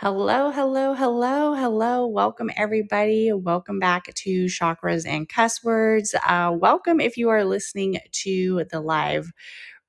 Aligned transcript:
Hello, 0.00 0.52
hello, 0.52 0.94
hello, 0.94 1.54
hello. 1.54 2.06
Welcome, 2.06 2.52
everybody. 2.56 3.32
Welcome 3.32 3.80
back 3.80 4.14
to 4.14 4.44
Chakras 4.44 5.04
and 5.04 5.28
Cuss 5.28 5.64
Words. 5.64 6.14
Uh, 6.24 6.54
welcome 6.56 7.00
if 7.00 7.16
you 7.16 7.30
are 7.30 7.44
listening 7.44 7.98
to 8.12 8.64
the 8.70 8.80
live 8.80 9.32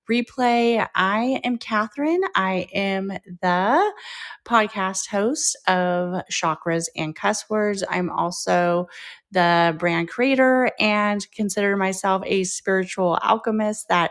replay. 0.10 0.84
I 0.96 1.40
am 1.44 1.60
Catherine. 1.60 2.22
I 2.36 2.68
am 2.74 3.10
the 3.44 3.94
podcast 4.46 5.10
host 5.10 5.56
of 5.68 6.24
Chakras 6.32 6.88
and 6.96 7.16
Cuss 7.16 7.48
Words. 7.48 7.84
I'm 7.88 8.10
also 8.10 8.88
the 9.32 9.76
brand 9.78 10.10
creator 10.10 10.72
and 10.80 11.24
consider 11.34 11.78
myself 11.78 12.24
a 12.26 12.46
spiritual 12.46 13.20
alchemist 13.22 13.90
that 13.90 14.10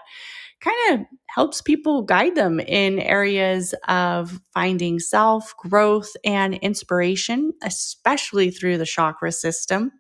kind 0.60 1.00
of 1.00 1.06
helps 1.28 1.60
people 1.60 2.02
guide 2.02 2.34
them 2.34 2.60
in 2.60 2.98
areas 2.98 3.74
of 3.88 4.40
finding 4.54 4.98
self, 4.98 5.54
growth, 5.58 6.16
and 6.24 6.54
inspiration, 6.56 7.52
especially 7.62 8.50
through 8.50 8.78
the 8.78 8.86
chakra 8.86 9.32
system. 9.32 9.92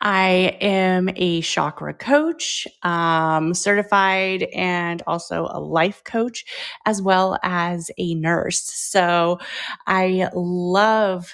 I 0.00 0.56
am 0.60 1.08
a 1.16 1.40
chakra 1.40 1.94
coach, 1.94 2.66
um, 2.82 3.54
certified, 3.54 4.44
and 4.54 5.02
also 5.06 5.48
a 5.50 5.60
life 5.60 6.02
coach, 6.04 6.44
as 6.84 7.00
well 7.00 7.38
as 7.42 7.90
a 7.98 8.14
nurse. 8.14 8.62
So 8.64 9.38
I 9.86 10.28
love 10.34 11.32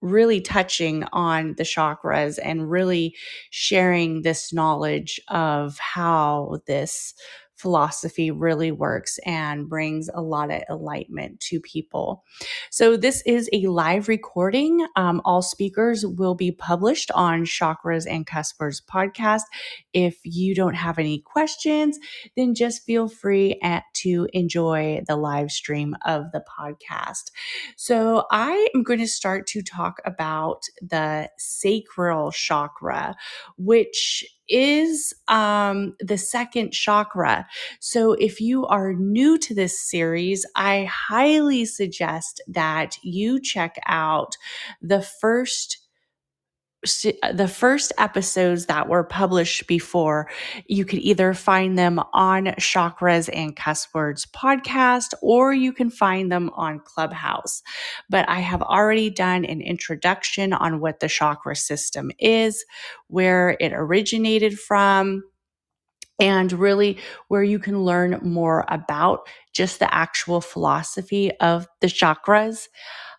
really 0.00 0.40
touching 0.40 1.04
on 1.12 1.54
the 1.56 1.62
chakras 1.62 2.38
and 2.42 2.68
really 2.70 3.14
sharing 3.50 4.22
this 4.22 4.52
knowledge 4.52 5.20
of 5.28 5.78
how 5.78 6.58
this 6.66 7.14
philosophy 7.62 8.32
really 8.32 8.72
works 8.72 9.18
and 9.24 9.68
brings 9.68 10.10
a 10.12 10.20
lot 10.20 10.50
of 10.50 10.62
enlightenment 10.68 11.38
to 11.38 11.60
people. 11.60 12.24
So, 12.70 12.96
this 12.96 13.22
is 13.24 13.48
a 13.52 13.68
live 13.68 14.08
recording. 14.08 14.84
Um, 14.96 15.22
all 15.24 15.42
speakers 15.42 16.04
will 16.04 16.34
be 16.34 16.50
published 16.50 17.12
on 17.12 17.44
Chakras 17.44 18.04
and 18.10 18.26
Cuss 18.26 18.52
Words 18.58 18.82
podcast. 18.92 19.42
If 19.92 20.18
you 20.24 20.56
don't 20.56 20.74
have 20.74 20.98
any 20.98 21.20
questions, 21.20 21.98
then 22.36 22.54
just 22.54 22.82
feel 22.84 23.08
free 23.08 23.60
at, 23.62 23.84
to 23.94 24.26
enjoy 24.32 25.02
the 25.06 25.16
live 25.16 25.52
stream 25.52 25.94
of 26.04 26.32
the 26.32 26.42
podcast. 26.58 27.30
So, 27.76 28.26
I 28.32 28.68
am 28.74 28.82
going 28.82 28.98
to 28.98 29.06
start 29.06 29.46
to 29.48 29.62
talk 29.62 30.00
about 30.04 30.62
the 30.80 31.30
sacral 31.38 32.32
chakra, 32.32 33.14
which 33.56 34.24
is 34.48 35.14
um, 35.28 35.94
the 36.00 36.18
second 36.18 36.72
chakra. 36.72 37.46
So, 37.80 38.12
if 38.14 38.40
you 38.40 38.66
are 38.66 38.92
new 38.94 39.38
to 39.38 39.54
this 39.54 39.80
series, 39.80 40.46
I 40.56 40.84
highly 40.84 41.64
suggest 41.64 42.40
that 42.48 42.96
you 43.02 43.40
check 43.40 43.76
out 43.86 44.36
the 44.80 45.02
first 45.02 45.81
the 46.84 47.48
first 47.48 47.92
episodes 47.98 48.66
that 48.66 48.88
were 48.88 49.04
published 49.04 49.66
before, 49.66 50.28
you 50.66 50.84
could 50.84 51.00
either 51.00 51.34
find 51.34 51.78
them 51.78 52.00
on 52.12 52.46
Chakras 52.58 53.30
and 53.32 53.56
Cuss 53.56 53.88
Words 53.94 54.26
podcast 54.26 55.14
or 55.22 55.52
you 55.54 55.72
can 55.72 55.90
find 55.90 56.32
them 56.32 56.50
on 56.54 56.80
Clubhouse. 56.80 57.62
But 58.10 58.28
I 58.28 58.40
have 58.40 58.62
already 58.62 59.10
done 59.10 59.44
an 59.44 59.60
introduction 59.60 60.52
on 60.52 60.80
what 60.80 61.00
the 61.00 61.08
chakra 61.08 61.56
system 61.56 62.10
is, 62.18 62.64
where 63.08 63.56
it 63.60 63.72
originated 63.74 64.58
from, 64.58 65.22
and 66.18 66.52
really 66.52 66.98
where 67.28 67.42
you 67.42 67.58
can 67.58 67.84
learn 67.84 68.18
more 68.22 68.64
about 68.68 69.26
just 69.52 69.78
the 69.78 69.92
actual 69.94 70.40
philosophy 70.40 71.30
of 71.40 71.66
the 71.80 71.86
chakras. 71.88 72.68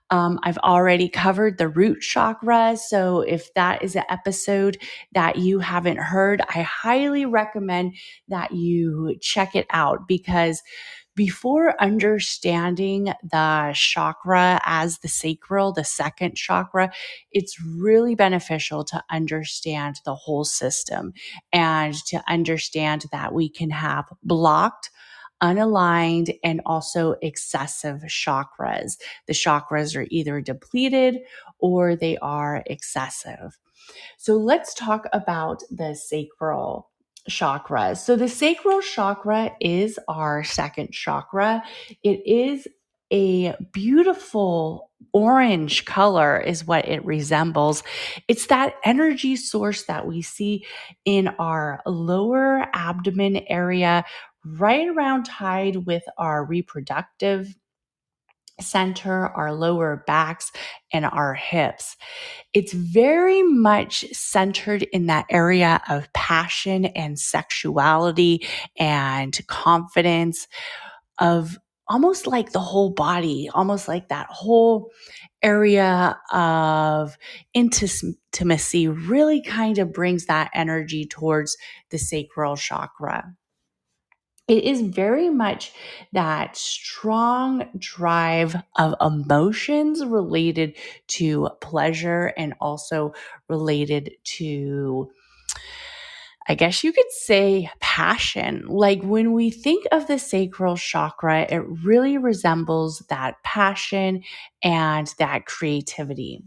Um, 0.09 0.39
I've 0.43 0.59
already 0.59 1.09
covered 1.09 1.57
the 1.57 1.67
root 1.67 2.01
chakra. 2.01 2.77
So 2.77 3.21
if 3.21 3.53
that 3.55 3.83
is 3.83 3.95
an 3.95 4.03
episode 4.09 4.77
that 5.13 5.37
you 5.37 5.59
haven't 5.59 5.97
heard, 5.97 6.41
I 6.41 6.61
highly 6.61 7.25
recommend 7.25 7.95
that 8.27 8.51
you 8.51 9.15
check 9.21 9.55
it 9.55 9.65
out 9.71 10.07
because 10.07 10.61
before 11.15 11.79
understanding 11.81 13.13
the 13.23 13.71
chakra 13.75 14.59
as 14.65 14.99
the 14.99 15.07
sacral, 15.07 15.71
the 15.71 15.83
second 15.83 16.35
chakra, 16.35 16.91
it's 17.31 17.61
really 17.61 18.15
beneficial 18.15 18.83
to 18.85 19.03
understand 19.11 19.97
the 20.05 20.15
whole 20.15 20.43
system 20.43 21.13
and 21.51 21.93
to 22.05 22.23
understand 22.27 23.05
that 23.11 23.33
we 23.33 23.47
can 23.47 23.69
have 23.69 24.05
blocked 24.23 24.89
unaligned 25.43 26.39
and 26.43 26.61
also 26.65 27.15
excessive 27.21 28.01
chakras. 28.07 28.97
The 29.27 29.33
chakras 29.33 29.95
are 29.95 30.07
either 30.09 30.41
depleted 30.41 31.19
or 31.59 31.95
they 31.95 32.17
are 32.19 32.63
excessive. 32.65 33.59
So 34.17 34.37
let's 34.37 34.73
talk 34.73 35.05
about 35.11 35.61
the 35.69 35.95
sacral 35.95 36.89
chakra. 37.29 37.95
So 37.95 38.15
the 38.15 38.29
sacral 38.29 38.81
chakra 38.81 39.51
is 39.59 39.99
our 40.07 40.43
second 40.43 40.91
chakra. 40.91 41.63
It 42.03 42.25
is 42.25 42.67
a 43.11 43.53
beautiful 43.71 44.89
orange 45.13 45.85
color 45.85 46.39
is 46.39 46.65
what 46.65 46.87
it 46.87 47.05
resembles. 47.05 47.83
It's 48.27 48.47
that 48.47 48.75
energy 48.83 49.35
source 49.35 49.83
that 49.83 50.07
we 50.07 50.23
see 50.23 50.65
in 51.05 51.27
our 51.39 51.81
lower 51.85 52.65
abdomen 52.73 53.37
area 53.47 54.03
right 54.45 54.87
around 54.87 55.23
tied 55.25 55.85
with 55.85 56.03
our 56.17 56.45
reproductive 56.45 57.55
center, 58.59 59.27
our 59.27 59.53
lower 59.53 60.03
backs, 60.05 60.51
and 60.91 61.05
our 61.05 61.33
hips. 61.33 61.95
It's 62.53 62.73
very 62.73 63.41
much 63.43 64.05
centered 64.11 64.83
in 64.83 65.07
that 65.07 65.25
area 65.29 65.81
of 65.89 66.11
passion 66.13 66.85
and 66.85 67.17
sexuality 67.17 68.47
and 68.77 69.39
confidence 69.47 70.47
of 71.19 71.57
almost 71.87 72.27
like 72.27 72.51
the 72.51 72.59
whole 72.59 72.91
body, 72.91 73.49
almost 73.53 73.87
like 73.87 74.09
that 74.09 74.27
whole 74.29 74.89
area 75.41 76.17
of 76.31 77.17
intimacy 77.53 78.87
really 78.87 79.41
kind 79.41 79.77
of 79.79 79.91
brings 79.91 80.27
that 80.27 80.49
energy 80.53 81.05
towards 81.05 81.57
the 81.89 81.97
sacral 81.97 82.55
chakra 82.55 83.35
it 84.47 84.63
is 84.65 84.81
very 84.81 85.29
much 85.29 85.71
that 86.11 86.57
strong 86.57 87.69
drive 87.77 88.55
of 88.77 88.93
emotions 88.99 90.03
related 90.05 90.75
to 91.07 91.49
pleasure 91.61 92.33
and 92.37 92.53
also 92.59 93.13
related 93.47 94.11
to 94.23 95.09
I 96.45 96.55
guess 96.55 96.83
you 96.83 96.91
could 96.91 97.09
say 97.09 97.69
passion. 97.79 98.65
Like 98.67 99.01
when 99.01 99.31
we 99.31 99.49
think 99.49 99.85
of 99.93 100.07
the 100.07 100.19
sacral 100.19 100.75
chakra, 100.75 101.43
it 101.43 101.63
really 101.85 102.17
resembles 102.17 102.99
that 103.09 103.41
passion 103.43 104.23
and 104.61 105.07
that 105.19 105.45
creativity. 105.45 106.43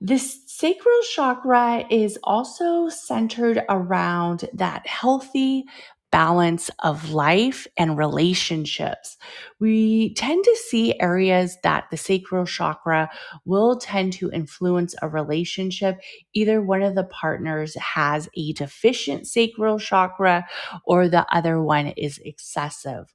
This 0.00 0.42
sacral 0.46 1.00
chakra 1.14 1.86
is 1.88 2.18
also 2.24 2.88
centered 2.88 3.64
around 3.68 4.50
that 4.52 4.86
healthy 4.86 5.64
balance 6.12 6.70
of 6.80 7.10
life 7.10 7.66
and 7.76 7.96
relationships. 7.96 9.16
We 9.58 10.14
tend 10.14 10.44
to 10.44 10.56
see 10.68 11.00
areas 11.00 11.56
that 11.62 11.86
the 11.90 11.96
sacral 11.96 12.44
chakra 12.44 13.10
will 13.46 13.78
tend 13.78 14.12
to 14.14 14.30
influence 14.30 14.94
a 15.02 15.08
relationship. 15.08 15.98
Either 16.34 16.62
one 16.62 16.82
of 16.82 16.94
the 16.94 17.04
partners 17.04 17.74
has 17.76 18.28
a 18.36 18.52
deficient 18.52 19.26
sacral 19.26 19.78
chakra 19.78 20.46
or 20.84 21.08
the 21.08 21.26
other 21.34 21.62
one 21.62 21.88
is 21.88 22.18
excessive. 22.24 23.12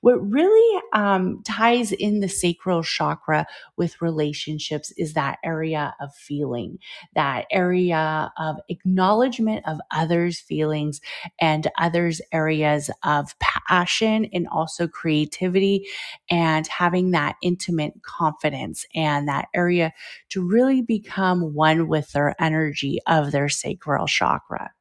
What 0.00 0.16
really 0.30 0.82
um, 0.92 1.42
ties 1.44 1.92
in 1.92 2.20
the 2.20 2.28
sacral 2.28 2.82
chakra 2.82 3.46
with 3.76 4.00
relationships 4.02 4.92
is 4.96 5.14
that 5.14 5.38
area 5.44 5.94
of 6.00 6.14
feeling, 6.14 6.78
that 7.14 7.46
area 7.50 8.30
of 8.38 8.56
acknowledgement 8.68 9.66
of 9.66 9.78
others' 9.90 10.40
feelings 10.40 11.00
and 11.40 11.70
others' 11.78 12.20
areas 12.34 12.90
of 13.04 13.38
passion 13.40 14.26
and 14.34 14.48
also 14.48 14.88
creativity 14.88 15.86
and 16.30 16.66
having 16.68 17.12
that 17.12 17.36
intimate 17.42 17.94
confidence 18.02 18.86
and 18.94 19.28
that 19.28 19.48
area 19.54 19.94
to 20.30 20.46
really 20.46 20.82
become 20.82 21.54
one 21.54 21.88
with 21.88 22.12
their 22.12 22.36
energy 22.42 23.00
of 23.08 23.32
their 23.32 23.48
sacral 23.48 24.08
chakra. 24.08 24.73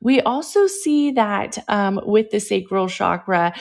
We 0.00 0.20
also 0.20 0.66
see 0.66 1.12
that 1.12 1.58
um, 1.68 2.00
with 2.04 2.30
the 2.30 2.40
sacral 2.40 2.88
chakra, 2.88 3.54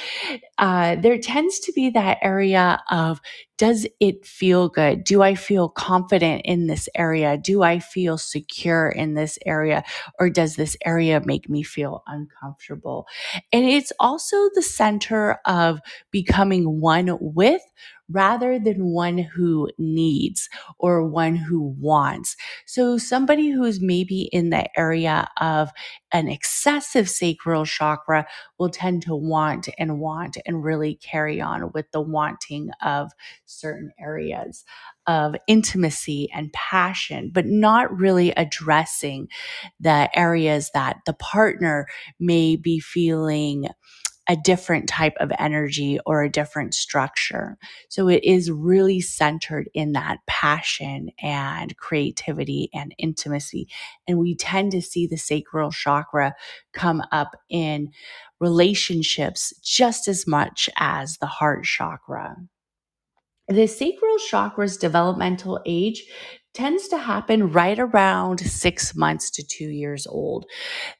uh, 0.57 0.95
there 0.95 1.18
tends 1.18 1.59
to 1.62 1.74
be 1.74 1.89
that 1.91 2.18
area 2.21 2.81
of 2.89 3.19
does 3.57 3.88
it 4.00 4.25
feel 4.25 4.68
good? 4.68 5.03
Do 5.03 5.21
I 5.21 5.35
feel 5.35 5.69
confident 5.69 6.41
in 6.44 6.68
this 6.68 6.89
area? 6.95 7.38
Do 7.38 7.63
I 7.63 7.80
feel 7.80 8.18
secure 8.18 8.89
in 8.89 9.13
this 9.13 9.39
area? 9.45 9.83
Or 10.19 10.30
does 10.30 10.56
this 10.56 10.75
area 10.85 11.21
make 11.24 11.50
me 11.50 11.63
feel 11.63 12.03
uncomfortable? 12.07 13.07
And 13.53 13.65
it's 13.65 13.94
also 14.00 14.35
the 14.56 14.62
center 14.62 15.39
of 15.45 15.80
becoming 16.12 16.81
one 16.81 17.18
with 17.21 17.62
rather 18.09 18.59
than 18.59 18.85
one 18.85 19.17
who 19.17 19.69
needs 19.77 20.50
or 20.77 21.07
one 21.07 21.35
who 21.35 21.75
wants. 21.79 22.35
So 22.65 22.97
somebody 22.97 23.50
who's 23.50 23.81
maybe 23.81 24.23
in 24.31 24.50
the 24.50 24.67
area 24.77 25.27
of 25.39 25.71
an 26.11 26.27
excessive 26.27 27.09
sacral 27.09 27.65
chakra 27.65 28.25
will 28.59 28.69
tend 28.69 29.01
to 29.03 29.15
want 29.15 29.67
and 29.77 30.00
want 30.00 30.38
and 30.45 30.63
really 30.63 30.95
carry 30.95 31.41
on 31.41 31.71
with 31.73 31.91
the 31.91 32.01
wanting 32.01 32.69
of 32.83 33.11
certain 33.45 33.91
areas 34.00 34.63
of 35.07 35.35
intimacy 35.47 36.29
and 36.33 36.53
passion, 36.53 37.31
but 37.33 37.45
not 37.45 37.95
really 37.97 38.31
addressing 38.31 39.27
the 39.79 40.09
areas 40.17 40.69
that 40.73 40.97
the 41.06 41.13
partner 41.13 41.88
may 42.19 42.56
be 42.56 42.79
feeling 42.79 43.67
a 44.29 44.37
different 44.37 44.87
type 44.87 45.15
of 45.19 45.31
energy 45.37 45.99
or 46.05 46.23
a 46.23 46.31
different 46.31 46.73
structure. 46.73 47.57
So 47.89 48.07
it 48.07 48.23
is 48.23 48.49
really 48.49 49.01
centered 49.01 49.69
in 49.73 49.91
that 49.93 50.19
passion 50.27 51.09
and 51.21 51.75
creativity 51.77 52.69
and 52.73 52.95
intimacy. 52.97 53.67
And 54.07 54.19
we 54.19 54.35
tend 54.35 54.71
to 54.71 54.81
see 54.81 55.07
the 55.07 55.17
sacral 55.17 55.71
chakra 55.71 56.35
come 56.71 57.03
up 57.11 57.35
in 57.49 57.91
relationships 58.39 59.53
just 59.61 60.07
as 60.07 60.25
much 60.25 60.69
as 60.77 61.17
the 61.17 61.27
heart 61.27 61.65
chakra. 61.65 62.37
The 63.49 63.67
sacral 63.67 64.17
chakra's 64.19 64.77
developmental 64.77 65.59
age 65.65 66.03
tends 66.53 66.87
to 66.87 66.97
happen 66.97 67.51
right 67.51 67.77
around 67.79 68.39
six 68.39 68.95
months 68.95 69.29
to 69.31 69.43
two 69.45 69.69
years 69.69 70.07
old. 70.07 70.45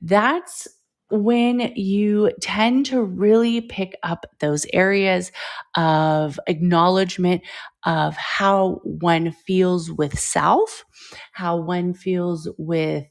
That's 0.02 0.68
when 1.14 1.72
you 1.76 2.32
tend 2.42 2.88
to 2.88 3.04
really 3.04 3.62
pick 3.62 3.96
up 4.04 4.26
those 4.40 4.66
areas 4.74 5.32
of 5.76 6.40
acknowledgement 6.48 7.44
of 7.86 8.16
how 8.18 8.82
one 8.84 9.32
feels 9.32 9.92
with 9.92 10.18
self, 10.20 10.86
how 11.34 11.58
one 11.58 11.94
feels 11.94 12.50
with 12.58 13.06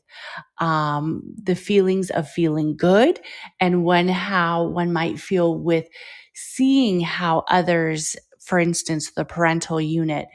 um, 0.60 1.22
the 1.42 1.54
feelings 1.54 2.10
of 2.10 2.28
feeling 2.28 2.76
good, 2.76 3.20
and 3.60 3.84
when 3.84 4.08
how 4.08 4.64
one 4.68 4.92
might 4.92 5.18
feel 5.20 5.58
with 5.58 5.86
seeing 6.34 7.00
how 7.00 7.44
others, 7.48 8.16
for 8.40 8.58
instance, 8.58 9.12
the 9.12 9.24
parental 9.24 9.80
unit, 9.80 10.26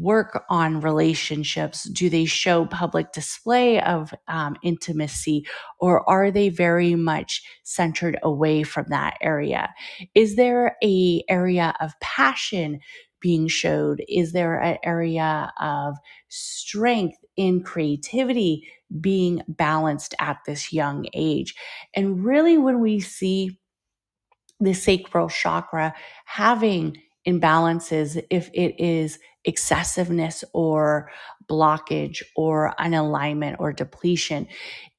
work 0.00 0.44
on 0.48 0.80
relationships? 0.80 1.84
Do 1.84 2.08
they 2.08 2.24
show 2.24 2.66
public 2.66 3.12
display 3.12 3.80
of 3.80 4.14
um, 4.28 4.56
intimacy 4.62 5.44
or 5.80 6.08
are 6.08 6.30
they 6.30 6.48
very 6.48 6.94
much 6.94 7.42
centered 7.62 8.18
away 8.22 8.62
from 8.62 8.86
that 8.88 9.16
area? 9.20 9.72
Is 10.14 10.36
there 10.36 10.76
a 10.82 11.22
area 11.28 11.74
of 11.80 11.98
passion 12.00 12.80
being 13.20 13.48
showed? 13.48 14.02
Is 14.08 14.32
there 14.32 14.58
an 14.58 14.78
area 14.84 15.52
of 15.60 15.96
strength 16.28 17.18
in 17.36 17.62
creativity 17.62 18.68
being 19.00 19.42
balanced 19.48 20.14
at 20.18 20.38
this 20.46 20.72
young 20.72 21.06
age? 21.14 21.54
And 21.94 22.24
really, 22.24 22.58
when 22.58 22.80
we 22.80 23.00
see 23.00 23.58
the 24.60 24.74
sacral 24.74 25.28
chakra 25.28 25.94
having 26.24 26.96
imbalances, 27.26 28.22
if 28.30 28.50
it 28.52 28.82
is 28.82 29.18
excessiveness 29.44 30.44
or 30.52 31.10
blockage 31.48 32.22
or 32.36 32.74
unalignment 32.78 33.56
or 33.58 33.72
depletion, 33.72 34.46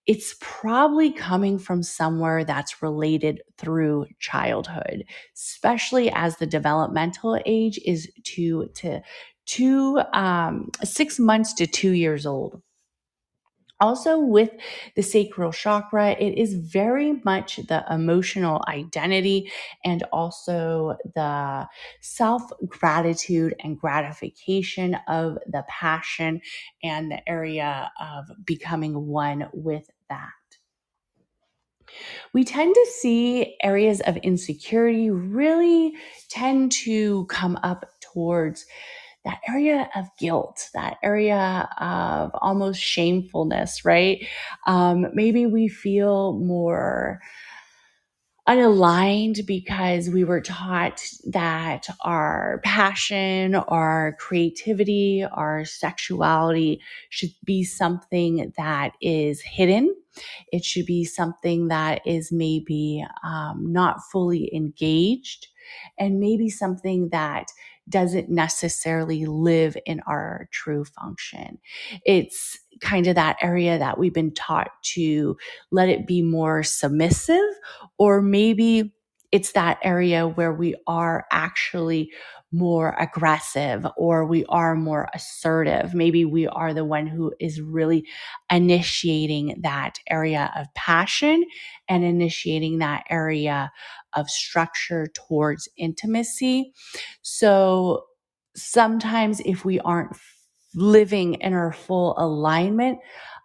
it's 0.05 0.35
probably 0.41 1.11
coming 1.11 1.57
from 1.57 1.81
somewhere 1.81 2.43
that's 2.43 2.81
related 2.81 3.41
through 3.57 4.05
childhood, 4.19 5.05
especially 5.35 6.11
as 6.11 6.37
the 6.37 6.45
developmental 6.45 7.39
age 7.45 7.79
is 7.85 8.11
two 8.23 8.69
to 8.75 9.01
two, 9.45 10.01
um, 10.13 10.69
six 10.83 11.19
months 11.19 11.53
to 11.53 11.67
two 11.67 11.91
years 11.91 12.25
old. 12.25 12.61
Also, 13.83 14.17
with 14.17 14.51
the 14.95 15.03
sacral 15.03 15.51
chakra, 15.51 16.11
it 16.11 16.37
is 16.37 16.53
very 16.53 17.19
much 17.25 17.57
the 17.67 17.83
emotional 17.89 18.63
identity 18.69 19.51
and 19.83 20.03
also 20.13 20.95
the 21.15 21.67
self 21.99 22.43
gratitude 22.65 23.53
and 23.59 23.77
gratification 23.77 24.95
of 25.09 25.37
the 25.47 25.65
passion 25.67 26.39
and 26.81 27.11
the 27.11 27.29
area 27.29 27.91
of 27.99 28.31
becoming 28.45 29.05
one 29.07 29.49
with 29.51 29.89
that. 30.09 30.29
We 32.31 32.45
tend 32.45 32.73
to 32.73 32.87
see 33.01 33.57
areas 33.61 33.99
of 33.99 34.15
insecurity 34.15 35.09
really 35.11 35.91
tend 36.29 36.71
to 36.83 37.25
come 37.25 37.59
up 37.63 37.85
towards 37.99 38.65
that 39.25 39.39
area 39.47 39.89
of 39.95 40.05
guilt, 40.19 40.69
that 40.73 40.97
area 41.03 41.69
of 41.79 42.31
almost 42.35 42.81
shamefulness, 42.81 43.85
right? 43.85 44.25
Um, 44.67 45.07
maybe 45.13 45.45
we 45.45 45.67
feel 45.67 46.33
more 46.33 47.21
unaligned 48.47 49.45
because 49.45 50.09
we 50.09 50.25
were 50.25 50.41
taught 50.41 51.01
that 51.25 51.87
our 52.01 52.59
passion, 52.65 53.55
our 53.55 54.17
creativity, 54.19 55.23
our 55.31 55.63
sexuality 55.63 56.81
should 57.09 57.29
be 57.45 57.63
something 57.63 58.51
that 58.57 58.91
is 59.01 59.41
hidden. 59.41 59.95
It 60.51 60.65
should 60.65 60.85
be 60.85 61.05
something 61.05 61.69
that 61.69 62.01
is 62.05 62.31
maybe 62.33 63.05
um, 63.23 63.71
not 63.71 63.99
fully 64.11 64.53
engaged 64.53 65.47
and 65.97 66.19
maybe 66.19 66.49
something 66.49 67.09
that 67.09 67.47
doesn't 67.89 68.29
necessarily 68.29 69.25
live 69.25 69.75
in 69.85 69.99
our 70.07 70.47
true 70.51 70.85
function. 70.85 71.59
It's 72.05 72.57
kind 72.81 73.07
of 73.07 73.15
that 73.15 73.37
area 73.41 73.77
that 73.77 73.97
we've 73.97 74.13
been 74.13 74.33
taught 74.33 74.69
to 74.93 75.37
let 75.71 75.89
it 75.89 76.07
be 76.07 76.21
more 76.21 76.63
submissive, 76.63 77.43
or 77.97 78.21
maybe 78.21 78.93
it's 79.33 79.53
that 79.53 79.79
area 79.81 80.27
where 80.27 80.53
we 80.53 80.75
are 80.85 81.25
actually 81.31 82.11
more 82.51 82.95
aggressive 82.99 83.83
or 83.97 84.27
we 84.27 84.45
are 84.45 84.75
more 84.75 85.09
assertive. 85.15 85.95
Maybe 85.95 86.23
we 86.23 86.45
are 86.45 86.71
the 86.71 86.85
one 86.85 87.07
who 87.07 87.33
is 87.39 87.59
really 87.59 88.05
initiating 88.51 89.59
that 89.63 89.97
area 90.07 90.51
of 90.55 90.67
passion 90.75 91.43
and 91.89 92.03
initiating 92.03 92.77
that 92.77 93.05
area 93.09 93.71
of 94.15 94.29
structure 94.29 95.07
towards 95.15 95.67
intimacy. 95.77 96.71
So 97.23 98.03
sometimes 98.55 99.39
if 99.39 99.65
we 99.65 99.79
aren't 99.79 100.15
living 100.75 101.33
in 101.35 101.53
our 101.53 101.73
full 101.73 102.13
alignment 102.19 102.99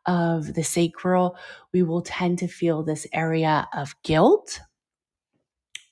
of 0.05 0.53
the 0.53 0.65
sacral, 0.65 1.35
we 1.73 1.83
will 1.83 2.03
tend 2.03 2.41
to 2.41 2.47
feel 2.47 2.83
this 2.83 3.07
area 3.15 3.67
of 3.75 3.95
guilt 4.05 4.61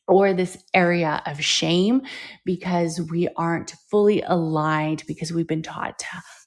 or 0.08 0.32
this 0.32 0.56
area 0.72 1.22
of 1.26 1.42
shame 1.42 2.02
because 2.44 3.00
we 3.10 3.28
aren't 3.36 3.74
fully 3.90 4.22
aligned 4.22 5.02
because 5.06 5.32
we've 5.32 5.48
been 5.48 5.62
taught 5.62 5.98
to 5.98 6.06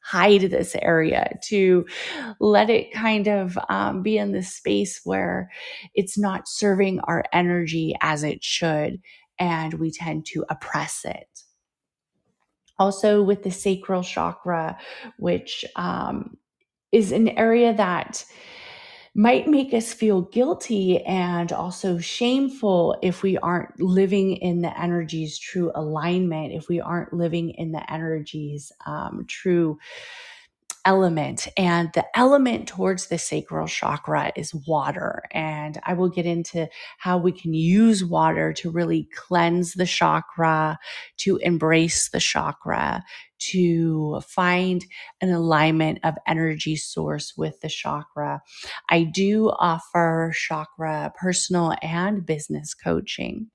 hide 0.09 0.41
this 0.41 0.75
area, 0.81 1.37
to 1.43 1.85
let 2.39 2.69
it 2.69 2.91
kind 2.93 3.27
of 3.27 3.59
um, 3.69 4.01
be 4.01 4.17
in 4.17 4.31
this 4.31 4.55
space 4.55 5.01
where 5.03 5.51
it's 5.93 6.17
not 6.17 6.47
serving 6.47 6.99
our 7.01 7.23
energy 7.31 7.93
as 8.01 8.23
it 8.23 8.43
should, 8.43 8.99
and 9.37 9.75
we 9.75 9.91
tend 9.91 10.25
to 10.25 10.43
oppress 10.49 11.05
it. 11.05 11.27
Also, 12.79 13.21
with 13.21 13.43
the 13.43 13.51
sacral 13.51 14.01
chakra, 14.01 14.77
which 15.17 15.63
um, 15.75 16.37
is 16.91 17.11
an 17.11 17.29
area 17.29 17.73
that 17.73 18.25
might 19.19 19.49
make 19.49 19.73
us 19.73 19.91
feel 19.91 20.21
guilty 20.21 21.03
and 21.03 21.51
also 21.51 21.97
shameful 21.97 22.97
if 23.01 23.21
we 23.21 23.37
aren't 23.39 23.77
living 23.81 24.37
in 24.37 24.61
the 24.61 24.79
energy's 24.81 25.37
true 25.37 25.73
alignment, 25.75 26.53
if 26.53 26.69
we 26.69 26.79
aren't 26.79 27.11
living 27.11 27.49
in 27.49 27.73
the 27.73 27.91
energy's 27.91 28.71
um, 28.85 29.25
true 29.27 29.77
element. 30.85 31.49
And 31.57 31.89
the 31.93 32.05
element 32.17 32.69
towards 32.69 33.07
the 33.07 33.17
sacral 33.17 33.67
chakra 33.67 34.31
is 34.37 34.55
water. 34.65 35.23
And 35.31 35.77
I 35.83 35.95
will 35.95 36.07
get 36.07 36.25
into 36.25 36.69
how 36.97 37.17
we 37.17 37.33
can 37.33 37.53
use 37.53 38.05
water 38.05 38.53
to 38.53 38.71
really 38.71 39.09
cleanse 39.13 39.73
the 39.73 39.85
chakra, 39.85 40.79
to 41.17 41.35
embrace 41.37 42.07
the 42.07 42.21
chakra, 42.21 43.03
to 43.39 44.21
find 44.27 44.85
an 45.21 45.31
alignment 45.31 45.99
of 46.03 46.15
energy 46.27 46.75
source 46.75 47.33
with 47.37 47.59
the 47.61 47.69
chakra. 47.69 48.41
I 48.89 49.03
do 49.03 49.49
offer 49.59 50.33
chakra 50.35 51.13
personal 51.19 51.75
and 51.81 52.25
business 52.25 52.73
coaching 52.73 53.47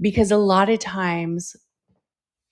because 0.00 0.30
a 0.30 0.36
lot 0.36 0.70
of 0.70 0.78
times 0.78 1.56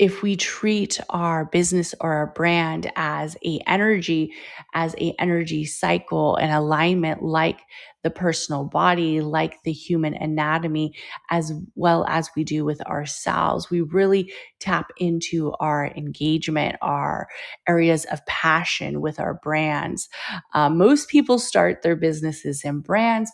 if 0.00 0.22
we 0.22 0.34
treat 0.34 0.98
our 1.10 1.44
business 1.44 1.94
or 2.00 2.14
our 2.14 2.28
brand 2.28 2.90
as 2.96 3.36
a 3.44 3.60
energy 3.66 4.32
as 4.74 4.94
a 4.98 5.14
energy 5.20 5.66
cycle 5.66 6.36
and 6.36 6.52
alignment 6.52 7.22
like 7.22 7.60
the 8.02 8.10
personal 8.10 8.64
body 8.64 9.20
like 9.20 9.62
the 9.64 9.72
human 9.72 10.14
anatomy 10.14 10.94
as 11.30 11.52
well 11.76 12.06
as 12.08 12.30
we 12.34 12.44
do 12.44 12.64
with 12.64 12.80
ourselves 12.86 13.70
we 13.70 13.82
really 13.82 14.32
tap 14.60 14.90
into 14.98 15.52
our 15.60 15.88
engagement 15.96 16.76
our 16.82 17.28
areas 17.68 18.06
of 18.06 18.24
passion 18.26 19.02
with 19.02 19.20
our 19.20 19.34
brands 19.42 20.08
uh, 20.54 20.70
most 20.70 21.10
people 21.10 21.38
start 21.38 21.82
their 21.82 21.96
businesses 21.96 22.62
and 22.64 22.82
brands 22.82 23.30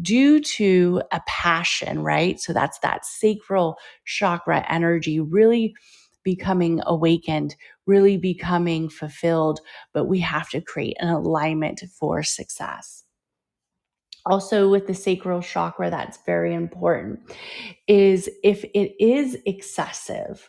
due 0.00 0.40
to 0.40 1.02
a 1.12 1.20
passion, 1.26 2.02
right? 2.02 2.40
So 2.40 2.52
that's 2.52 2.78
that 2.80 3.04
sacral 3.04 3.76
chakra 4.06 4.64
energy 4.70 5.20
really 5.20 5.74
becoming 6.22 6.80
awakened, 6.86 7.56
really 7.86 8.16
becoming 8.16 8.88
fulfilled, 8.88 9.60
but 9.92 10.04
we 10.04 10.20
have 10.20 10.48
to 10.50 10.60
create 10.60 10.96
an 11.00 11.08
alignment 11.08 11.82
for 11.98 12.22
success. 12.22 13.04
Also, 14.24 14.68
with 14.68 14.86
the 14.86 14.94
sacral 14.94 15.42
chakra, 15.42 15.90
that's 15.90 16.18
very 16.24 16.54
important, 16.54 17.18
is 17.88 18.30
if 18.44 18.62
it 18.72 18.94
is 19.04 19.36
excessive, 19.46 20.48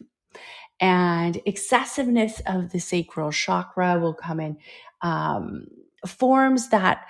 and 0.80 1.42
excessiveness 1.46 2.42
of 2.46 2.72
the 2.72 2.80
sacral 2.80 3.32
chakra 3.32 3.98
will 4.00 4.14
come 4.14 4.40
in 4.40 4.58
um, 5.02 5.66
forms 6.06 6.70
that 6.70 7.06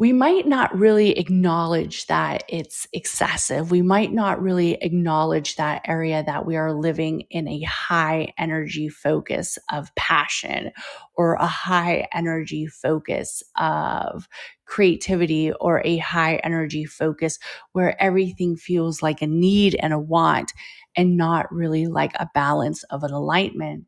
we 0.00 0.14
might 0.14 0.48
not 0.48 0.74
really 0.74 1.10
acknowledge 1.18 2.06
that 2.06 2.42
it's 2.48 2.86
excessive. 2.94 3.70
We 3.70 3.82
might 3.82 4.14
not 4.14 4.40
really 4.40 4.78
acknowledge 4.80 5.56
that 5.56 5.82
area 5.86 6.24
that 6.24 6.46
we 6.46 6.56
are 6.56 6.72
living 6.72 7.24
in 7.28 7.46
a 7.46 7.60
high 7.64 8.32
energy 8.38 8.88
focus 8.88 9.58
of 9.70 9.94
passion 9.96 10.72
or 11.16 11.34
a 11.34 11.46
high 11.46 12.08
energy 12.14 12.66
focus 12.66 13.42
of 13.56 14.26
creativity 14.64 15.52
or 15.60 15.82
a 15.84 15.98
high 15.98 16.36
energy 16.36 16.86
focus 16.86 17.38
where 17.72 18.02
everything 18.02 18.56
feels 18.56 19.02
like 19.02 19.20
a 19.20 19.26
need 19.26 19.74
and 19.82 19.92
a 19.92 19.98
want 19.98 20.50
and 20.96 21.18
not 21.18 21.52
really 21.52 21.88
like 21.88 22.14
a 22.14 22.28
balance 22.32 22.84
of 22.84 23.04
an 23.04 23.12
alignment 23.12 23.84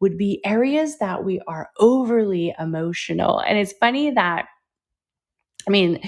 would 0.00 0.18
be 0.18 0.42
areas 0.44 0.98
that 0.98 1.24
we 1.24 1.40
are 1.48 1.70
overly 1.78 2.54
emotional. 2.58 3.40
And 3.40 3.56
it's 3.56 3.72
funny 3.72 4.10
that 4.10 4.46
I 5.66 5.70
mean, 5.70 6.00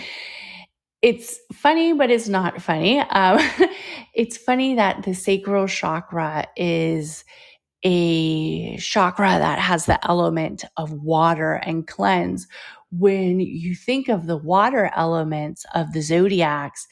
it's 1.03 1.39
funny, 1.53 1.93
but 1.93 2.11
it's 2.11 2.29
not 2.29 2.61
funny. 2.63 3.01
Um, 3.01 3.39
it's 4.15 4.37
funny 4.37 4.75
that 4.75 5.03
the 5.05 5.15
sacral 5.15 5.67
chakra 5.67 6.47
is 6.57 7.25
a 7.85 8.77
chakra 8.79 9.39
that 9.39 9.59
has 9.59 9.87
the 9.87 10.05
element 10.09 10.65
of 10.77 10.93
water 10.93 11.55
and 11.55 11.87
cleanse. 11.87 12.49
When 12.93 13.41
you 13.41 13.75
think 13.75 14.09
of 14.09 14.27
the 14.27 14.37
water 14.37 14.91
elements 14.97 15.67
of 15.75 15.93
the 15.93 16.03
zodiacs, 16.03 16.87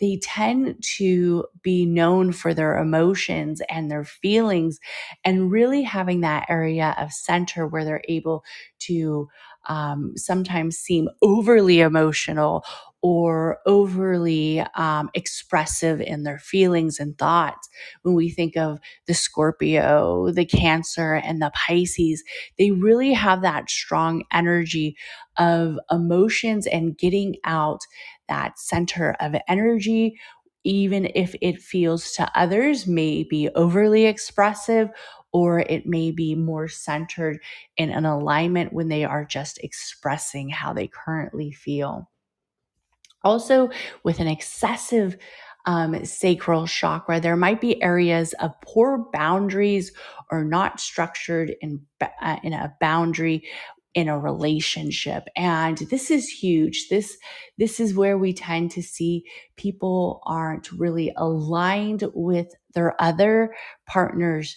they 0.00 0.18
tend 0.22 0.82
to 0.96 1.46
be 1.62 1.86
known 1.86 2.32
for 2.32 2.54
their 2.54 2.78
emotions 2.78 3.62
and 3.70 3.90
their 3.90 4.04
feelings, 4.04 4.80
and 5.24 5.50
really 5.50 5.82
having 5.82 6.20
that 6.22 6.46
area 6.48 6.94
of 6.98 7.12
center 7.12 7.66
where 7.66 7.84
they're 7.84 8.02
able 8.08 8.44
to 8.80 9.28
um, 9.68 10.12
sometimes 10.16 10.76
seem 10.78 11.08
overly 11.22 11.80
emotional 11.80 12.64
or 13.02 13.58
overly 13.66 14.60
um, 14.76 15.10
expressive 15.14 16.00
in 16.00 16.22
their 16.22 16.38
feelings 16.38 16.98
and 16.98 17.18
thoughts. 17.18 17.68
When 18.02 18.14
we 18.14 18.30
think 18.30 18.56
of 18.56 18.78
the 19.06 19.14
Scorpio, 19.14 20.30
the 20.30 20.46
Cancer, 20.46 21.14
and 21.14 21.42
the 21.42 21.52
Pisces, 21.54 22.24
they 22.58 22.70
really 22.70 23.12
have 23.12 23.42
that 23.42 23.68
strong 23.70 24.24
energy 24.32 24.96
of 25.38 25.78
emotions 25.90 26.66
and 26.66 26.96
getting 26.96 27.36
out 27.44 27.80
that 28.28 28.58
center 28.58 29.16
of 29.20 29.34
energy. 29.48 30.16
Even 30.64 31.10
if 31.14 31.34
it 31.40 31.60
feels 31.60 32.12
to 32.12 32.30
others 32.34 32.86
may 32.86 33.22
be 33.22 33.48
overly 33.54 34.06
expressive 34.06 34.88
or 35.32 35.60
it 35.60 35.84
may 35.84 36.10
be 36.10 36.34
more 36.34 36.68
centered 36.68 37.40
in 37.76 37.90
an 37.90 38.06
alignment 38.06 38.72
when 38.72 38.88
they 38.88 39.04
are 39.04 39.24
just 39.24 39.58
expressing 39.58 40.48
how 40.48 40.72
they 40.72 40.88
currently 40.88 41.50
feel. 41.50 42.08
Also, 43.24 43.68
with 44.04 44.20
an 44.20 44.28
excessive 44.28 45.16
um, 45.66 46.04
sacral 46.04 46.66
chakra, 46.66 47.20
there 47.20 47.36
might 47.36 47.60
be 47.60 47.82
areas 47.82 48.32
of 48.34 48.52
poor 48.60 49.06
boundaries 49.12 49.92
or 50.30 50.44
not 50.44 50.78
structured 50.78 51.54
in, 51.60 51.80
uh, 52.20 52.36
in 52.42 52.52
a 52.52 52.74
boundary 52.80 53.48
in 53.94 54.08
a 54.08 54.18
relationship. 54.18 55.24
And 55.36 55.78
this 55.78 56.10
is 56.10 56.28
huge. 56.28 56.88
This 56.88 57.16
this 57.58 57.80
is 57.80 57.94
where 57.94 58.18
we 58.18 58.32
tend 58.32 58.70
to 58.72 58.82
see 58.82 59.24
people 59.56 60.22
aren't 60.26 60.72
really 60.72 61.12
aligned 61.16 62.04
with 62.14 62.48
their 62.74 63.00
other 63.02 63.54
partners 63.86 64.56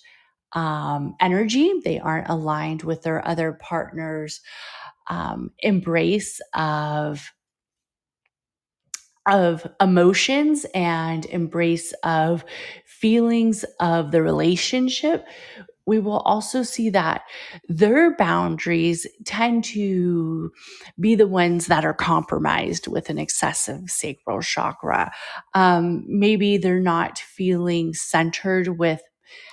um, 0.53 1.15
energy. 1.22 1.82
They 1.84 2.00
aren't 2.00 2.29
aligned 2.29 2.84
with 2.84 3.03
their 3.03 3.25
other 3.27 3.53
partner's 3.53 4.41
um, 5.10 5.51
embrace 5.60 6.41
of 6.56 7.32
of 9.27 9.67
emotions 9.82 10.65
and 10.74 11.25
embrace 11.27 11.94
of 12.03 12.46
feelings 12.86 13.65
of 13.79 14.12
the 14.12 14.22
relationship 14.24 15.25
we 15.88 16.00
will 16.00 16.20
also 16.20 16.63
see 16.63 16.89
that 16.91 17.24
their 17.70 18.15
boundaries 18.17 19.08
tend 19.25 19.63
to 19.63 20.51
be 21.00 21.15
the 21.15 21.27
ones 21.27 21.67
that 21.67 21.86
are 21.86 21.94
compromised 21.94 22.88
with 22.88 23.10
an 23.10 23.17
excessive 23.17 23.89
sacral 23.89 24.41
chakra. 24.41 25.12
Um, 25.56 26.03
maybe 26.08 26.58
they're 26.58 26.79
not 26.82 27.17
feeling 27.20 27.94
centered 27.94 28.77
with 28.77 29.01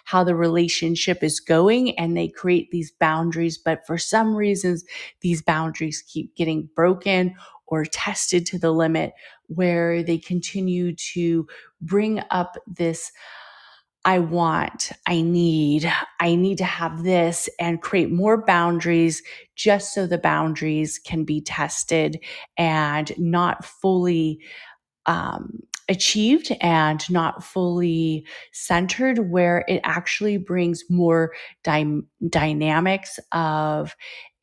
how 0.04 0.24
the 0.24 0.36
relationship 0.36 1.22
is 1.22 1.40
going 1.40 1.98
and 1.98 2.16
they 2.16 2.28
create 2.28 2.70
these 2.70 2.92
boundaries. 2.92 3.58
But 3.58 3.86
for 3.86 3.98
some 3.98 4.34
reasons, 4.34 4.84
these 5.20 5.42
boundaries 5.42 6.04
keep 6.06 6.36
getting 6.36 6.68
broken 6.74 7.34
or 7.66 7.84
tested 7.84 8.46
to 8.46 8.58
the 8.58 8.72
limit 8.72 9.12
where 9.46 10.02
they 10.02 10.18
continue 10.18 10.94
to 11.14 11.46
bring 11.80 12.22
up 12.30 12.56
this. 12.66 13.12
I 14.04 14.18
want, 14.18 14.92
I 15.06 15.23
need, 15.23 15.90
I 16.20 16.34
need 16.34 16.58
to 16.58 16.64
have 16.64 17.04
this 17.04 17.49
and 17.58 17.80
create 17.80 18.11
more 18.11 18.44
boundaries 18.44 19.23
just 19.56 19.94
so 19.94 20.06
the 20.06 20.18
boundaries 20.18 20.99
can 20.99 21.25
be 21.25 21.40
tested 21.40 22.23
and 22.58 23.12
not 23.16 23.64
fully 23.64 24.40
um, 25.06 25.61
achieved 25.88 26.52
and 26.61 27.02
not 27.11 27.42
fully 27.44 28.26
centered, 28.52 29.30
where 29.30 29.64
it 29.68 29.80
actually 29.84 30.37
brings 30.38 30.84
more 30.90 31.32
dy- 31.62 32.02
dynamics 32.28 33.18
of 33.32 33.94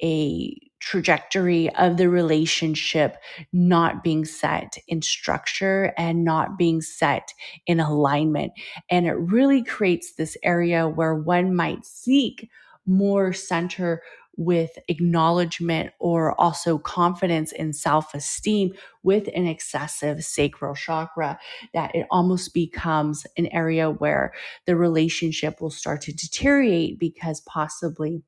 a 0.03 0.55
trajectory 0.81 1.73
of 1.75 1.97
the 1.97 2.09
relationship 2.09 3.15
not 3.53 4.03
being 4.03 4.25
set 4.25 4.77
in 4.87 5.01
structure 5.01 5.93
and 5.97 6.23
not 6.23 6.57
being 6.57 6.81
set 6.81 7.33
in 7.67 7.79
alignment. 7.79 8.51
And 8.89 9.05
it 9.05 9.13
really 9.13 9.63
creates 9.63 10.13
this 10.13 10.35
area 10.43 10.87
where 10.87 11.15
one 11.15 11.55
might 11.55 11.85
seek 11.85 12.49
more 12.85 13.31
center 13.31 14.01
with 14.37 14.71
acknowledgement 14.87 15.91
or 15.99 16.39
also 16.39 16.77
confidence 16.77 17.51
and 17.51 17.75
self 17.75 18.13
esteem 18.13 18.71
with 19.03 19.29
an 19.35 19.45
excessive 19.45 20.23
sacral 20.23 20.73
chakra, 20.73 21.37
that 21.73 21.93
it 21.93 22.07
almost 22.09 22.53
becomes 22.53 23.25
an 23.37 23.47
area 23.47 23.89
where 23.89 24.33
the 24.65 24.75
relationship 24.75 25.61
will 25.61 25.69
start 25.69 26.01
to 26.01 26.13
deteriorate 26.13 26.97
because 26.97 27.41
possibly 27.41 28.23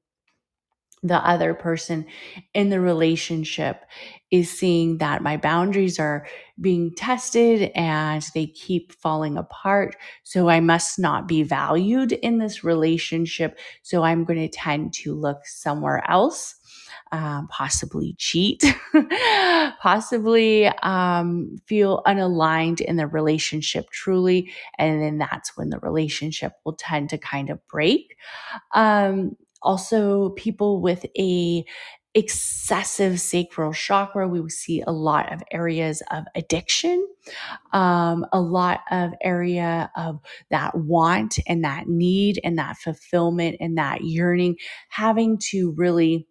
the 1.03 1.17
other 1.17 1.53
person 1.53 2.05
in 2.53 2.69
the 2.69 2.79
relationship 2.79 3.83
is 4.31 4.49
seeing 4.49 4.97
that 4.97 5.21
my 5.21 5.37
boundaries 5.37 5.99
are 5.99 6.25
being 6.59 6.95
tested 6.95 7.71
and 7.75 8.25
they 8.33 8.47
keep 8.47 8.93
falling 8.93 9.37
apart. 9.37 9.95
So 10.23 10.49
I 10.49 10.59
must 10.61 10.97
not 10.97 11.27
be 11.27 11.43
valued 11.43 12.13
in 12.13 12.37
this 12.39 12.63
relationship. 12.63 13.59
So 13.83 14.03
I'm 14.03 14.23
going 14.23 14.39
to 14.39 14.47
tend 14.47 14.93
to 14.95 15.13
look 15.13 15.45
somewhere 15.45 16.03
else. 16.09 16.55
Um, 17.11 17.47
possibly 17.47 18.15
cheat, 18.17 18.63
possibly 19.81 20.65
um, 20.81 21.57
feel 21.67 22.01
unaligned 22.07 22.81
in 22.81 22.95
the 22.95 23.05
relationship 23.05 23.91
truly. 23.91 24.51
And 24.79 24.99
then 24.99 25.19
that's 25.19 25.55
when 25.55 25.69
the 25.69 25.77
relationship 25.79 26.53
will 26.65 26.73
tend 26.73 27.09
to 27.09 27.19
kind 27.19 27.51
of 27.51 27.59
break. 27.67 28.15
Um, 28.73 29.35
also 29.63 30.29
people 30.31 30.81
with 30.81 31.05
a 31.17 31.65
excessive 32.15 33.19
sacral 33.19 33.73
chakra 33.73 34.27
we 34.27 34.39
will 34.39 34.47
see 34.47 34.81
a 34.85 34.91
lot 34.91 35.33
of 35.33 35.41
areas 35.51 36.03
of 36.11 36.25
addiction 36.35 37.07
um, 37.71 38.23
a 38.31 38.39
lot 38.39 38.81
of 38.91 39.13
area 39.21 39.89
of 39.95 40.19
that 40.51 40.75
want 40.75 41.39
and 41.47 41.63
that 41.63 41.87
need 41.87 42.39
and 42.43 42.59
that 42.59 42.77
fulfillment 42.77 43.57
and 43.59 43.79
that 43.79 44.03
yearning 44.03 44.55
having 44.89 45.39
to 45.39 45.73
really 45.75 46.27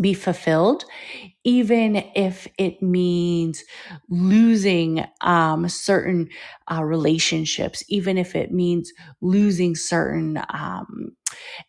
be 0.00 0.14
fulfilled, 0.14 0.84
even 1.44 1.96
if 2.14 2.48
it 2.58 2.82
means 2.82 3.64
losing 4.08 5.04
um, 5.20 5.68
certain 5.68 6.28
uh, 6.70 6.82
relationships, 6.84 7.84
even 7.88 8.18
if 8.18 8.34
it 8.34 8.52
means 8.52 8.92
losing 9.20 9.74
certain 9.74 10.38
um, 10.50 11.12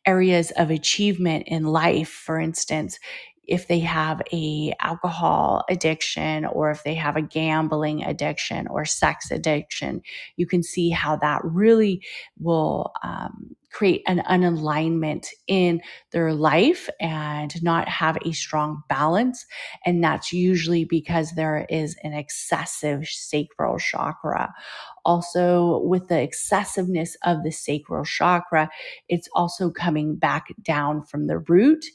areas 0.05 0.51
of 0.57 0.71
achievement 0.71 1.45
in 1.47 1.65
life. 1.65 2.09
For 2.09 2.39
instance, 2.39 2.99
if 3.47 3.67
they 3.67 3.79
have 3.79 4.21
a 4.33 4.73
alcohol 4.79 5.63
addiction 5.69 6.45
or 6.45 6.71
if 6.71 6.83
they 6.83 6.95
have 6.95 7.15
a 7.15 7.21
gambling 7.21 8.03
addiction 8.03 8.67
or 8.67 8.85
sex 8.85 9.29
addiction 9.31 10.01
you 10.35 10.47
can 10.47 10.63
see 10.63 10.89
how 10.89 11.15
that 11.15 11.41
really 11.43 12.01
will 12.39 12.91
um, 13.03 13.55
create 13.75 14.01
an 14.07 14.23
unalignment 14.29 15.27
in 15.47 15.81
their 16.11 16.33
life 16.33 16.89
and 17.01 17.61
not 17.61 17.89
have 17.89 18.17
a 18.25 18.31
strong 18.31 18.81
balance. 18.87 19.45
And 19.85 20.01
that's 20.01 20.31
usually 20.31 20.85
because 20.85 21.31
there 21.31 21.65
is 21.69 21.97
an 22.01 22.13
excessive 22.13 23.05
sacral 23.05 23.77
chakra. 23.77 24.53
Also, 25.03 25.81
with 25.83 26.07
the 26.07 26.19
excessiveness 26.19 27.15
of 27.25 27.43
the 27.43 27.51
sacral 27.51 28.05
chakra, 28.05 28.69
it's 29.09 29.27
also 29.35 29.69
coming 29.69 30.15
back 30.15 30.47
down 30.63 31.03
from 31.03 31.27
the 31.27 31.39
root, 31.39 31.85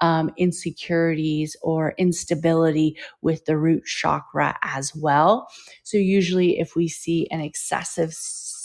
um, 0.00 0.30
insecurities 0.36 1.56
or 1.62 1.94
instability 1.98 2.96
with 3.22 3.44
the 3.46 3.56
root 3.56 3.84
chakra 3.86 4.58
as 4.62 4.94
well. 4.94 5.48
So, 5.84 5.96
usually, 5.96 6.58
if 6.58 6.76
we 6.76 6.88
see 6.88 7.26
an 7.30 7.40
excessive 7.40 8.12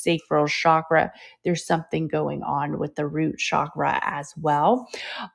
sacral 0.04 0.48
chakra, 0.48 1.12
there's 1.44 1.66
something 1.66 2.08
going 2.08 2.44
on 2.44 2.80
with 2.80 2.96
the 2.96 3.08
root 3.08 3.38
chakra 3.38 4.00
as 4.04 4.34
well. 4.38 4.90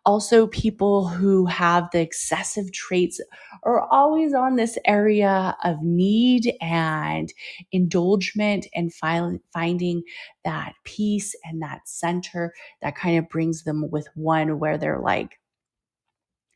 Also, 0.05 0.47
people 0.49 1.09
who 1.09 1.47
have 1.47 1.89
the 1.93 2.01
excessive 2.01 2.73
traits 2.73 3.21
are 3.65 3.81
always 3.91 4.35
on 4.35 4.57
this 4.57 4.79
area 4.85 5.57
of 5.65 5.83
need 5.83 6.55
and 6.61 7.33
indulgement 7.73 8.67
and 8.75 8.93
fi- 8.93 9.39
finding 9.53 10.03
that 10.45 10.75
peace 10.85 11.35
and 11.45 11.63
that 11.63 11.81
center 11.87 12.53
that 12.83 12.97
kind 12.97 13.19
of 13.19 13.29
brings 13.29 13.65
them 13.65 13.91
with 13.91 14.09
one 14.15 14.59
where 14.59 14.79
they're 14.79 15.01
like, 15.01 15.39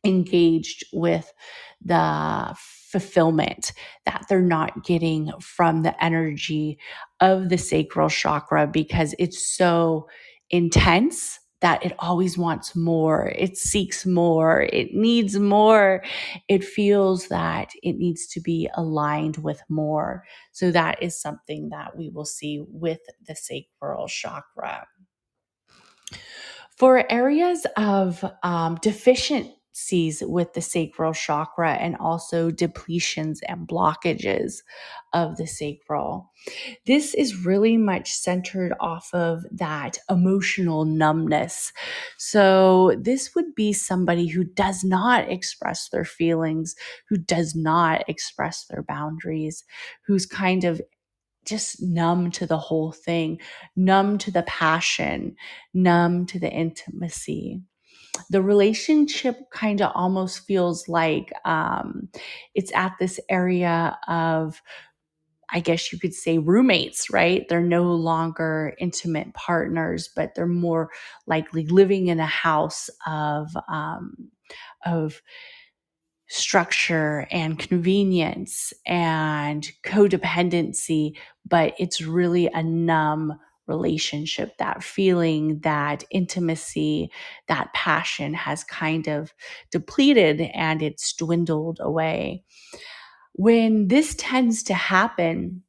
engaged 0.05 0.83
with 0.91 1.31
the 1.83 2.55
fulfillment 2.93 3.73
that 4.05 4.23
they're 4.29 4.41
not 4.41 4.85
getting 4.85 5.31
from 5.41 5.81
the 5.81 6.03
energy 6.03 6.77
of 7.19 7.49
the 7.49 7.57
sacral 7.57 8.07
chakra 8.07 8.67
because 8.67 9.15
it's 9.17 9.55
so 9.57 10.07
intense 10.51 11.39
that 11.61 11.83
it 11.83 11.93
always 11.97 12.37
wants 12.37 12.75
more. 12.75 13.33
It 13.35 13.57
seeks 13.57 14.05
more. 14.05 14.67
It 14.73 14.93
needs 14.93 15.39
more. 15.39 16.03
It 16.49 16.63
feels 16.63 17.29
that 17.29 17.71
it 17.81 17.97
needs 17.97 18.27
to 18.27 18.41
be 18.41 18.69
aligned 18.75 19.37
with 19.37 19.63
more. 19.69 20.23
So 20.51 20.71
that 20.71 21.01
is 21.01 21.19
something 21.19 21.69
that 21.69 21.97
we 21.97 22.09
will 22.09 22.25
see 22.25 22.63
with 22.67 22.99
the 23.27 23.35
sacral 23.35 24.07
chakra. 24.07 24.85
For 26.77 27.11
areas 27.11 27.65
of 27.77 28.25
um, 28.43 28.77
deficient 28.81 29.49
with 30.21 30.53
the 30.53 30.61
sacral 30.61 31.13
chakra 31.13 31.73
and 31.73 31.95
also 31.97 32.51
depletions 32.51 33.39
and 33.47 33.67
blockages 33.67 34.61
of 35.13 35.37
the 35.37 35.47
sacral. 35.47 36.31
This 36.85 37.13
is 37.13 37.45
really 37.45 37.77
much 37.77 38.13
centered 38.13 38.73
off 38.79 39.09
of 39.13 39.43
that 39.51 39.97
emotional 40.09 40.85
numbness. 40.85 41.71
So, 42.17 42.95
this 42.99 43.33
would 43.35 43.55
be 43.55 43.73
somebody 43.73 44.27
who 44.27 44.43
does 44.43 44.83
not 44.83 45.31
express 45.31 45.89
their 45.89 46.05
feelings, 46.05 46.75
who 47.09 47.17
does 47.17 47.55
not 47.55 48.03
express 48.07 48.65
their 48.65 48.83
boundaries, 48.83 49.63
who's 50.05 50.25
kind 50.25 50.63
of 50.63 50.81
just 51.45 51.81
numb 51.81 52.31
to 52.31 52.45
the 52.45 52.57
whole 52.57 52.91
thing, 52.91 53.39
numb 53.75 54.17
to 54.17 54.31
the 54.31 54.43
passion, 54.43 55.35
numb 55.73 56.25
to 56.27 56.39
the 56.39 56.51
intimacy 56.51 57.61
the 58.29 58.41
relationship 58.41 59.37
kind 59.51 59.81
of 59.81 59.91
almost 59.95 60.39
feels 60.45 60.87
like 60.87 61.31
um, 61.45 62.09
it's 62.55 62.71
at 62.75 62.93
this 62.99 63.19
area 63.29 63.97
of 64.07 64.61
I 65.51 65.59
guess 65.59 65.91
you 65.93 65.99
could 65.99 66.13
say 66.15 66.39
roommates, 66.39 67.11
right? 67.11 67.47
They're 67.47 67.61
no 67.61 67.83
longer 67.93 68.73
intimate 68.79 69.33
partners, 69.35 70.09
but 70.15 70.33
they're 70.33 70.47
more 70.47 70.89
likely 71.27 71.67
living 71.67 72.07
in 72.07 72.19
a 72.19 72.25
house 72.25 72.89
of 73.05 73.49
um, 73.67 74.31
of 74.85 75.21
structure 76.27 77.27
and 77.31 77.59
convenience 77.59 78.73
and 78.87 79.69
codependency, 79.83 81.15
but 81.45 81.73
it's 81.77 82.01
really 82.01 82.47
a 82.47 82.63
numb 82.63 83.37
relationship, 83.67 84.57
that 84.57 84.83
feeling, 84.83 85.59
that 85.59 86.03
intimacy, 86.11 87.11
that 87.47 87.73
passion 87.73 88.33
has 88.33 88.63
kind 88.63 89.07
of 89.07 89.33
depleted 89.71 90.41
and 90.53 90.81
it's 90.81 91.13
dwindled 91.13 91.79
away. 91.81 92.43
When 93.33 93.87
this 93.87 94.15
tends 94.17 94.63
to 94.63 94.73
happen, 94.73 95.63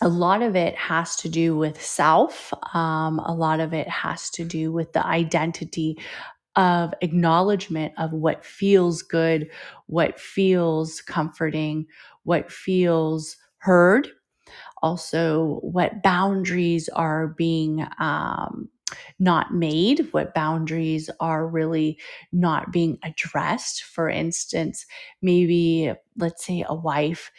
a 0.00 0.08
lot 0.08 0.42
of 0.42 0.56
it 0.56 0.74
has 0.76 1.16
to 1.16 1.28
do 1.28 1.56
with 1.56 1.82
self. 1.82 2.52
Um, 2.74 3.18
a 3.18 3.34
lot 3.34 3.60
of 3.60 3.74
it 3.74 3.88
has 3.88 4.30
to 4.30 4.44
do 4.44 4.72
with 4.72 4.92
the 4.92 5.06
identity 5.06 5.98
of 6.56 6.94
acknowledgement 7.00 7.92
of 7.98 8.12
what 8.12 8.44
feels 8.44 9.02
good, 9.02 9.48
what 9.86 10.18
feels 10.18 11.00
comforting, 11.00 11.86
what 12.24 12.50
feels 12.50 13.36
heard 13.58 14.08
also 14.82 15.60
what 15.62 16.02
boundaries 16.02 16.88
are 16.90 17.28
being 17.28 17.86
um, 17.98 18.68
not 19.18 19.54
made, 19.54 20.08
what 20.12 20.34
boundaries 20.34 21.10
are 21.20 21.46
really 21.46 21.98
not 22.32 22.72
being 22.72 22.98
addressed. 23.04 23.84
For 23.84 24.08
instance, 24.08 24.86
maybe 25.22 25.92
let's 26.16 26.44
say 26.44 26.64
a 26.68 26.74
wife 26.74 27.30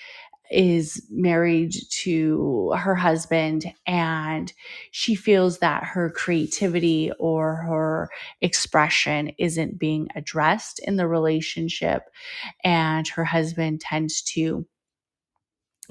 is 0.52 1.06
married 1.10 1.74
to 1.90 2.74
her 2.78 2.94
husband 2.94 3.74
and 3.88 4.52
she 4.92 5.16
feels 5.16 5.60
that 5.60 5.84
her 5.84 6.10
creativity 6.10 7.10
or 7.20 7.56
her 7.56 8.10
expression 8.42 9.32
isn't 9.38 9.80
being 9.80 10.10
addressed 10.14 10.80
in 10.80 10.98
the 10.98 11.08
relationship 11.08 12.04
and 12.66 13.08
her 13.08 13.24
husband 13.24 13.80
tends 13.80 14.22
to 14.22 14.66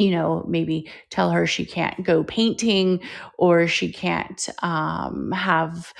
you 0.00 0.10
know, 0.10 0.44
maybe 0.48 0.90
tell 1.10 1.30
her 1.30 1.46
she 1.46 1.64
can't 1.64 2.02
go 2.04 2.24
painting 2.24 3.00
or 3.38 3.66
she 3.68 3.92
can't 3.92 4.48
um, 4.62 5.30
have 5.32 5.92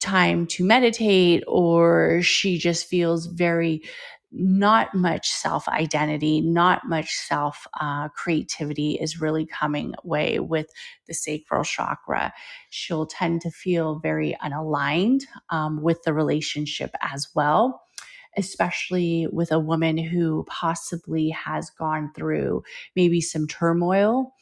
time 0.00 0.46
to 0.46 0.64
meditate 0.64 1.44
or 1.46 2.20
she 2.22 2.58
just 2.58 2.86
feels 2.86 3.26
very 3.26 3.82
not 4.36 4.92
much 4.94 5.30
self 5.30 5.68
identity, 5.68 6.40
not 6.40 6.88
much 6.88 7.10
self 7.12 7.66
uh, 7.80 8.08
creativity 8.08 8.94
is 9.00 9.20
really 9.20 9.46
coming 9.46 9.94
away 10.04 10.40
with 10.40 10.66
the 11.06 11.14
sacral 11.14 11.62
chakra. 11.62 12.32
She'll 12.70 13.06
tend 13.06 13.42
to 13.42 13.50
feel 13.50 14.00
very 14.00 14.36
unaligned 14.42 15.20
um, 15.50 15.82
with 15.82 16.02
the 16.02 16.12
relationship 16.12 16.90
as 17.00 17.28
well 17.34 17.83
especially 18.36 19.26
with 19.32 19.52
a 19.52 19.58
woman 19.58 19.96
who 19.96 20.44
possibly 20.48 21.30
has 21.30 21.70
gone 21.70 22.10
through 22.14 22.62
maybe 22.96 23.20
some 23.20 23.46
turmoil 23.46 24.32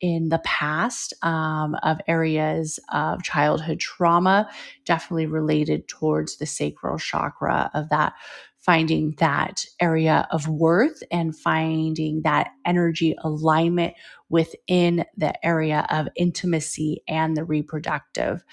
in 0.00 0.30
the 0.30 0.40
past 0.40 1.14
um, 1.22 1.76
of 1.84 2.00
areas 2.08 2.80
of 2.92 3.22
childhood 3.22 3.78
trauma, 3.78 4.48
definitely 4.84 5.26
related 5.26 5.86
towards 5.86 6.36
the 6.36 6.46
sacral 6.46 6.98
chakra 6.98 7.70
of 7.72 7.88
that 7.88 8.12
finding 8.58 9.12
that 9.18 9.64
area 9.80 10.26
of 10.30 10.48
worth 10.48 11.02
and 11.10 11.36
finding 11.36 12.22
that 12.22 12.50
energy 12.64 13.14
alignment 13.24 13.92
within 14.28 15.04
the 15.16 15.44
area 15.44 15.84
of 15.90 16.08
intimacy 16.14 17.02
and 17.08 17.36
the 17.36 17.44
reproductive. 17.44 18.44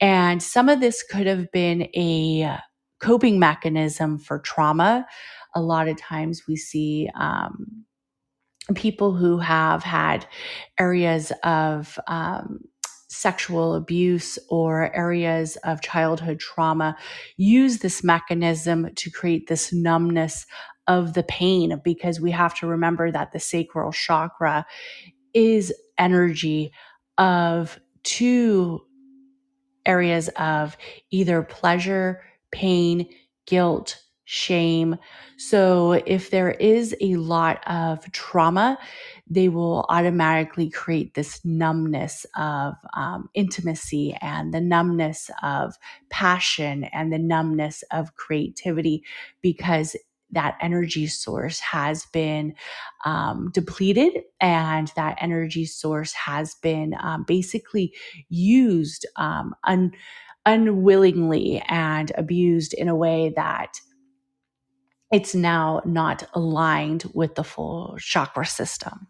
And 0.00 0.42
some 0.42 0.68
of 0.68 0.80
this 0.80 1.02
could 1.02 1.26
have 1.26 1.50
been 1.52 1.82
a 1.94 2.58
coping 3.00 3.38
mechanism 3.38 4.18
for 4.18 4.38
trauma. 4.38 5.06
A 5.54 5.60
lot 5.60 5.88
of 5.88 5.96
times 5.96 6.42
we 6.48 6.56
see 6.56 7.08
um, 7.14 7.84
people 8.74 9.14
who 9.14 9.38
have 9.38 9.82
had 9.82 10.26
areas 10.78 11.32
of 11.44 11.98
um, 12.08 12.60
sexual 13.08 13.74
abuse 13.74 14.38
or 14.50 14.94
areas 14.94 15.56
of 15.64 15.80
childhood 15.80 16.38
trauma 16.38 16.96
use 17.36 17.78
this 17.78 18.04
mechanism 18.04 18.90
to 18.94 19.10
create 19.10 19.46
this 19.48 19.72
numbness 19.72 20.46
of 20.86 21.14
the 21.14 21.22
pain 21.22 21.80
because 21.84 22.20
we 22.20 22.30
have 22.30 22.54
to 22.54 22.66
remember 22.66 23.10
that 23.10 23.32
the 23.32 23.40
sacral 23.40 23.92
chakra 23.92 24.66
is 25.34 25.72
energy 25.98 26.72
of 27.18 27.78
two 28.02 28.80
areas 29.84 30.28
of 30.36 30.76
either 31.10 31.42
pleasure, 31.42 32.22
pain, 32.56 33.06
guilt, 33.46 34.00
shame. 34.24 34.96
So 35.36 35.92
if 36.06 36.30
there 36.30 36.52
is 36.52 36.96
a 37.00 37.14
lot 37.16 37.62
of 37.68 38.10
trauma, 38.12 38.78
they 39.28 39.48
will 39.48 39.84
automatically 39.90 40.70
create 40.70 41.14
this 41.14 41.44
numbness 41.44 42.24
of 42.36 42.74
um, 42.94 43.28
intimacy 43.34 44.16
and 44.22 44.54
the 44.54 44.60
numbness 44.60 45.30
of 45.42 45.74
passion 46.10 46.84
and 46.92 47.12
the 47.12 47.18
numbness 47.18 47.84
of 47.92 48.14
creativity 48.16 49.04
because 49.42 49.94
that 50.32 50.56
energy 50.60 51.06
source 51.06 51.60
has 51.60 52.06
been 52.06 52.54
um, 53.04 53.50
depleted 53.52 54.22
and 54.40 54.92
that 54.96 55.16
energy 55.20 55.64
source 55.64 56.12
has 56.14 56.54
been 56.56 56.96
um, 57.00 57.24
basically 57.28 57.94
used 58.28 59.06
um, 59.16 59.54
un- 59.64 59.92
unwillingly 60.46 61.62
and 61.68 62.12
abused 62.16 62.72
in 62.72 62.88
a 62.88 62.96
way 62.96 63.32
that 63.36 63.78
it's 65.12 65.34
now 65.34 65.80
not 65.84 66.24
aligned 66.34 67.04
with 67.14 67.34
the 67.36 67.44
full 67.44 67.96
chakra 67.98 68.46
system. 68.46 69.06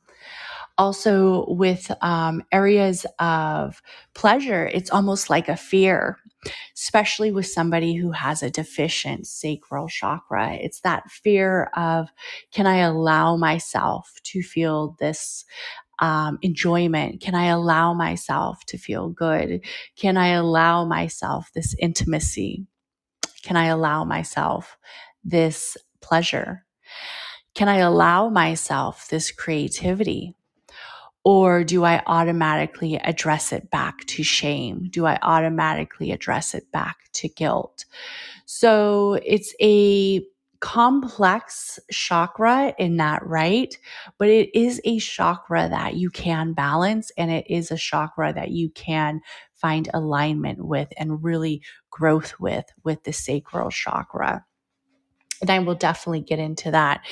Also, 0.79 1.46
with 1.49 1.90
um, 2.03 2.42
areas 2.53 3.07
of 3.18 3.81
pleasure, 4.14 4.66
it's 4.66 4.90
almost 4.90 5.31
like 5.31 5.49
a 5.49 5.57
fear, 5.57 6.18
especially 6.77 7.33
with 7.33 7.46
somebody 7.46 7.94
who 7.94 8.11
has 8.11 8.42
a 8.42 8.51
deficient 8.51 9.27
sacral 9.27 9.88
chakra. 9.88 10.53
It's 10.55 10.81
that 10.83 11.11
fear 11.11 11.70
of 11.77 12.09
can 12.53 12.66
I 12.66 12.79
allow 12.79 13.37
myself 13.38 14.20
to 14.25 14.42
feel 14.42 14.96
this 15.01 15.46
um, 15.98 16.38
enjoyment? 16.42 17.20
Can 17.20 17.35
I 17.35 17.46
allow 17.46 17.94
myself 17.94 18.64
to 18.66 18.78
feel 18.78 19.09
good? 19.09 19.64
Can 19.96 20.16
I 20.16 20.28
allow 20.28 20.85
myself 20.85 21.50
this 21.54 21.74
intimacy? 21.78 22.66
Can 23.42 23.56
I 23.56 23.66
allow 23.66 24.04
myself 24.04 24.76
this 25.24 25.76
pleasure? 26.00 26.64
Can 27.54 27.68
I 27.68 27.78
allow 27.78 28.28
myself 28.28 29.09
this 29.09 29.30
creativity? 29.30 30.35
Or 31.24 31.64
do 31.64 31.85
I 31.85 32.02
automatically 32.06 32.96
address 32.96 33.52
it 33.52 33.70
back 33.70 34.04
to 34.06 34.22
shame? 34.22 34.88
Do 34.90 35.06
I 35.06 35.18
automatically 35.22 36.12
address 36.12 36.54
it 36.54 36.70
back 36.70 36.98
to 37.14 37.28
guilt? 37.28 37.85
So 38.44 39.18
it's 39.24 39.54
a 39.61 40.24
complex 40.61 41.79
chakra 41.90 42.75
in 42.79 42.97
that 42.99 43.27
right, 43.27 43.77
but 44.19 44.29
it 44.29 44.51
is 44.59 44.81
a 44.85 44.99
chakra 44.99 45.69
that 45.69 45.95
you 45.95 46.11
can 46.11 46.53
balance 46.53 47.11
and 47.16 47.31
it 47.31 47.47
is 47.49 47.71
a 47.71 47.77
chakra 47.77 48.33
that 48.33 48.51
you 48.51 48.71
can 48.71 49.21
find 49.55 49.88
alignment 49.95 50.64
with 50.64 50.88
and 50.97 51.25
really 51.25 51.62
growth 51.90 52.35
with, 52.38 52.66
with 52.85 53.03
the 53.05 53.12
sacral 53.12 53.71
chakra 53.71 54.45
and 55.40 55.51
I 55.51 55.59
will 55.59 55.75
definitely 55.75 56.21
get 56.23 56.38
into 56.38 56.71
that. 56.71 57.05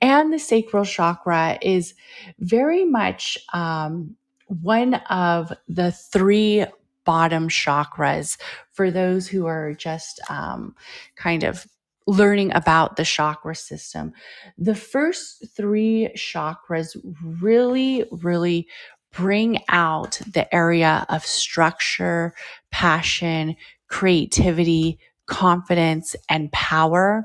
And 0.00 0.32
the 0.32 0.38
sacral 0.38 0.84
chakra 0.84 1.58
is 1.62 1.94
very 2.38 2.84
much 2.84 3.38
um, 3.52 4.16
one 4.46 4.94
of 4.94 5.52
the 5.68 5.92
three 5.92 6.66
bottom 7.04 7.48
chakras 7.48 8.36
for 8.72 8.90
those 8.90 9.28
who 9.28 9.46
are 9.46 9.74
just 9.74 10.20
um, 10.28 10.74
kind 11.16 11.44
of 11.44 11.66
learning 12.10 12.52
about 12.54 12.96
the 12.96 13.04
chakra 13.04 13.54
system. 13.54 14.12
The 14.58 14.74
first 14.74 15.44
three 15.56 16.10
chakras 16.16 16.96
really, 17.40 18.04
really 18.10 18.66
bring 19.12 19.58
out 19.68 20.20
the 20.32 20.52
area 20.54 21.06
of 21.08 21.24
structure, 21.24 22.34
passion, 22.70 23.56
creativity, 23.88 24.98
confidence 25.26 26.16
and 26.28 26.50
power 26.50 27.24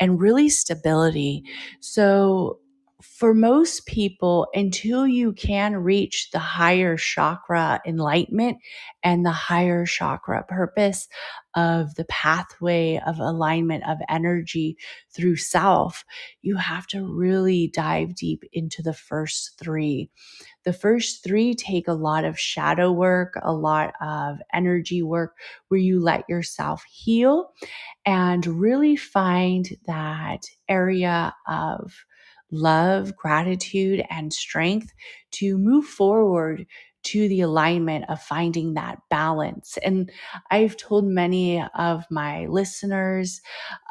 and 0.00 0.18
really 0.18 0.48
stability. 0.48 1.44
So 1.80 2.58
for 3.02 3.34
most 3.34 3.86
people, 3.86 4.46
until 4.54 5.06
you 5.06 5.32
can 5.32 5.76
reach 5.76 6.30
the 6.30 6.38
higher 6.38 6.96
chakra 6.96 7.80
enlightenment 7.86 8.58
and 9.02 9.26
the 9.26 9.32
higher 9.32 9.84
chakra 9.84 10.44
purpose 10.44 11.08
of 11.54 11.94
the 11.96 12.04
pathway 12.06 13.00
of 13.06 13.18
alignment 13.18 13.86
of 13.88 13.98
energy 14.08 14.76
through 15.10 15.36
self, 15.36 16.04
you 16.40 16.56
have 16.56 16.86
to 16.86 17.04
really 17.04 17.68
dive 17.68 18.14
deep 18.14 18.44
into 18.52 18.82
the 18.82 18.94
first 18.94 19.58
three. 19.58 20.08
The 20.64 20.72
first 20.72 21.24
three 21.24 21.54
take 21.54 21.88
a 21.88 21.92
lot 21.92 22.24
of 22.24 22.38
shadow 22.38 22.92
work, 22.92 23.34
a 23.42 23.52
lot 23.52 23.92
of 24.00 24.36
energy 24.54 25.02
work 25.02 25.34
where 25.68 25.80
you 25.80 26.00
let 26.00 26.28
yourself 26.28 26.84
heal 26.88 27.50
and 28.06 28.46
really 28.46 28.96
find 28.96 29.68
that 29.86 30.44
area 30.68 31.34
of 31.48 31.92
love, 32.52 33.16
gratitude, 33.16 34.04
and 34.10 34.32
strength 34.32 34.92
to 35.32 35.58
move 35.58 35.86
forward 35.86 36.66
to 37.04 37.28
the 37.28 37.40
alignment 37.40 38.04
of 38.08 38.22
finding 38.22 38.74
that 38.74 38.98
balance. 39.10 39.76
And 39.82 40.10
I've 40.50 40.76
told 40.76 41.04
many 41.04 41.64
of 41.74 42.04
my 42.10 42.46
listeners 42.46 43.40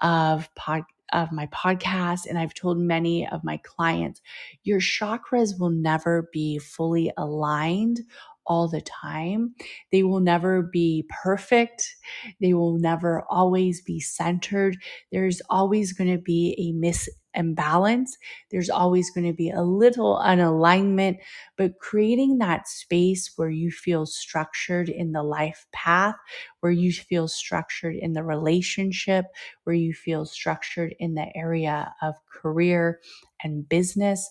of 0.02 0.54
pod, 0.56 0.84
of 1.12 1.32
my 1.32 1.48
podcast, 1.48 2.22
and 2.26 2.40
I've 2.40 2.54
told 2.54 2.78
many 2.78 3.28
of 3.28 3.44
my 3.44 3.58
clients, 3.58 4.22
your 4.64 4.80
chakras 4.80 5.60
will 5.60 5.72
never 5.72 6.30
be 6.32 6.58
fully 6.58 7.12
aligned 7.18 8.00
all 8.46 8.68
the 8.68 8.82
time. 8.82 9.56
They 9.92 10.04
will 10.04 10.20
never 10.20 10.62
be 10.62 11.06
perfect. 11.24 11.96
They 12.40 12.54
will 12.54 12.78
never 12.80 13.24
always 13.30 13.82
be 13.82 14.00
centered. 14.00 14.78
There's 15.12 15.42
always 15.50 15.94
going 15.94 16.12
to 16.12 16.22
be 16.22 16.56
a 16.58 16.78
miss 16.78 17.10
imbalance. 17.36 18.18
There's 18.50 18.70
always 18.70 19.10
going 19.12 19.28
to 19.28 19.34
be 19.34 19.50
a 19.50 19.62
little 19.62 20.22
unalignment, 20.24 21.20
but 21.58 21.80
creating 21.80 22.38
that 22.40 22.68
space 22.68 23.32
where 23.36 23.50
you 23.50 23.72
feel 23.72 24.06
structured 24.06 24.90
in 24.90 25.12
the 25.12 25.24
life 25.24 25.66
path, 25.72 26.16
where 26.60 26.72
you 26.72 26.92
feel 26.92 27.28
structured 27.28 27.96
in 27.96 28.14
the 28.14 28.24
relationship, 28.24 29.26
where 29.64 29.76
you 29.76 29.94
feel 29.94 30.26
structured 30.26 30.96
in 31.00 31.16
the 31.16 31.36
area 31.36 31.94
of 32.02 32.16
career 32.26 33.00
and 33.44 33.68
business 33.68 34.30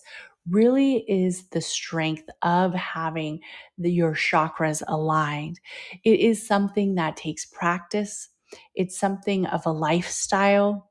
really 0.49 1.05
is 1.07 1.47
the 1.49 1.61
strength 1.61 2.27
of 2.41 2.73
having 2.73 3.39
the, 3.77 3.91
your 3.91 4.13
chakras 4.13 4.81
aligned. 4.87 5.59
It 6.03 6.19
is 6.19 6.45
something 6.45 6.95
that 6.95 7.17
takes 7.17 7.45
practice. 7.45 8.29
It's 8.75 8.99
something 8.99 9.45
of 9.45 9.65
a 9.65 9.71
lifestyle. 9.71 10.90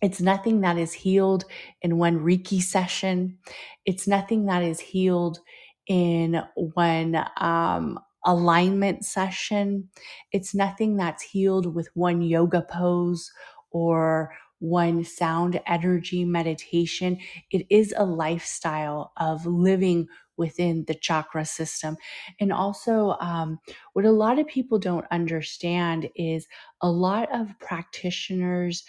It's 0.00 0.20
nothing 0.20 0.60
that 0.60 0.78
is 0.78 0.92
healed 0.92 1.44
in 1.82 1.98
one 1.98 2.20
Reiki 2.20 2.62
session. 2.62 3.38
It's 3.84 4.06
nothing 4.06 4.46
that 4.46 4.62
is 4.62 4.80
healed 4.80 5.38
in 5.86 6.42
one 6.54 7.24
um, 7.38 7.98
alignment 8.24 9.04
session. 9.04 9.88
It's 10.32 10.54
nothing 10.54 10.96
that's 10.96 11.22
healed 11.22 11.74
with 11.74 11.88
one 11.94 12.22
yoga 12.22 12.62
pose 12.70 13.30
or 13.70 14.32
one 14.60 15.04
sound 15.04 15.60
energy 15.66 16.24
meditation. 16.24 17.18
It 17.50 17.66
is 17.70 17.94
a 17.96 18.04
lifestyle 18.04 19.12
of 19.16 19.46
living 19.46 20.08
within 20.36 20.84
the 20.86 20.94
chakra 20.94 21.44
system. 21.44 21.96
And 22.40 22.52
also, 22.52 23.16
um, 23.20 23.58
what 23.92 24.04
a 24.04 24.10
lot 24.12 24.38
of 24.38 24.46
people 24.46 24.78
don't 24.78 25.04
understand 25.10 26.08
is 26.14 26.46
a 26.80 26.90
lot 26.90 27.28
of 27.34 27.58
practitioners 27.58 28.84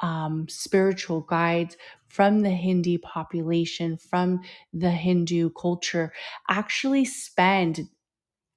um, 0.00 0.48
spiritual 0.48 1.22
guides 1.22 1.76
from 2.08 2.40
the 2.40 2.50
Hindi 2.50 2.98
population, 2.98 3.96
from 3.96 4.40
the 4.72 4.90
Hindu 4.90 5.50
culture, 5.50 6.12
actually 6.48 7.04
spend 7.04 7.88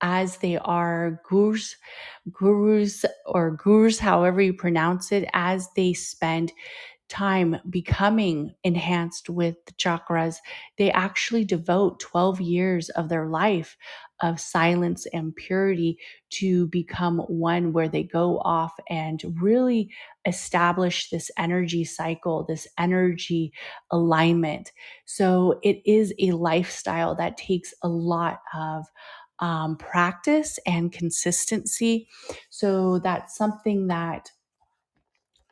as 0.02 0.38
they 0.38 0.58
are 0.58 1.21
gurus, 1.28 1.75
gurus 2.32 3.06
or 3.25 3.52
gurus, 3.52 3.99
however 3.99 4.41
you 4.41 4.54
pronounce 4.54 5.12
it, 5.12 5.28
as 5.34 5.69
they 5.75 5.93
spend 5.93 6.52
time 7.10 7.58
becoming 7.69 8.54
enhanced 8.63 9.30
with 9.30 9.56
the 9.65 9.74
chakras, 9.74 10.38
they 10.78 10.91
actually 10.91 11.43
devote 11.43 12.00
12 12.00 12.39
years 12.39 12.89
of 12.89 13.10
their 13.10 13.28
life 13.28 13.76
of 14.22 14.39
silence 14.39 15.06
and 15.13 15.36
purity 15.36 15.98
to 16.30 16.67
become 16.67 17.19
one 17.19 17.72
where 17.74 17.88
they 17.88 18.04
go 18.04 18.39
off 18.39 18.74
and 18.89 19.24
really 19.39 19.89
establish 20.26 21.10
this 21.10 21.32
energy 21.38 21.84
cycle, 21.86 22.45
this 22.48 22.67
energy 22.78 23.54
alignment. 23.91 24.72
So 25.06 25.60
it 25.63 25.82
is 25.86 26.13
a 26.19 26.32
lifestyle 26.32 27.15
that 27.15 27.38
takes 27.38 27.74
a 27.82 27.88
lot 27.88 28.39
of 28.54 28.86
um, 29.39 29.78
practice 29.78 30.60
and 30.65 30.91
consistency. 30.91 32.08
So 32.50 33.00
that's 33.00 33.38
something 33.38 33.88
that 33.88 34.32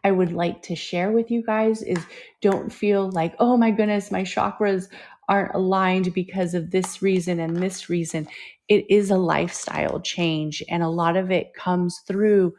I 0.08 0.12
would 0.12 0.32
like 0.32 0.62
to 0.63 0.76
share 0.76 1.12
with 1.12 1.30
you 1.30 1.43
guys 1.43 1.82
is 1.82 2.00
don't 2.41 2.72
feel 2.72 3.12
like, 3.12 3.36
oh 3.39 3.58
my 3.58 3.72
goodness, 3.72 4.10
my 4.10 4.22
chakras 4.22 4.88
aren't 5.28 5.54
aligned 5.54 6.13
because 6.13 6.54
of 6.54 6.72
this 6.72 7.02
reason 7.02 7.41
and 7.41 7.58
this 7.58 7.89
reason. 7.89 8.26
It 8.70 8.89
is 8.89 9.12
a 9.12 9.17
lifestyle 9.17 10.00
change, 10.00 10.63
and 10.70 10.82
a 10.82 10.88
lot 10.88 11.17
of 11.17 11.30
it 11.30 11.54
comes 11.54 12.00
through 12.08 12.54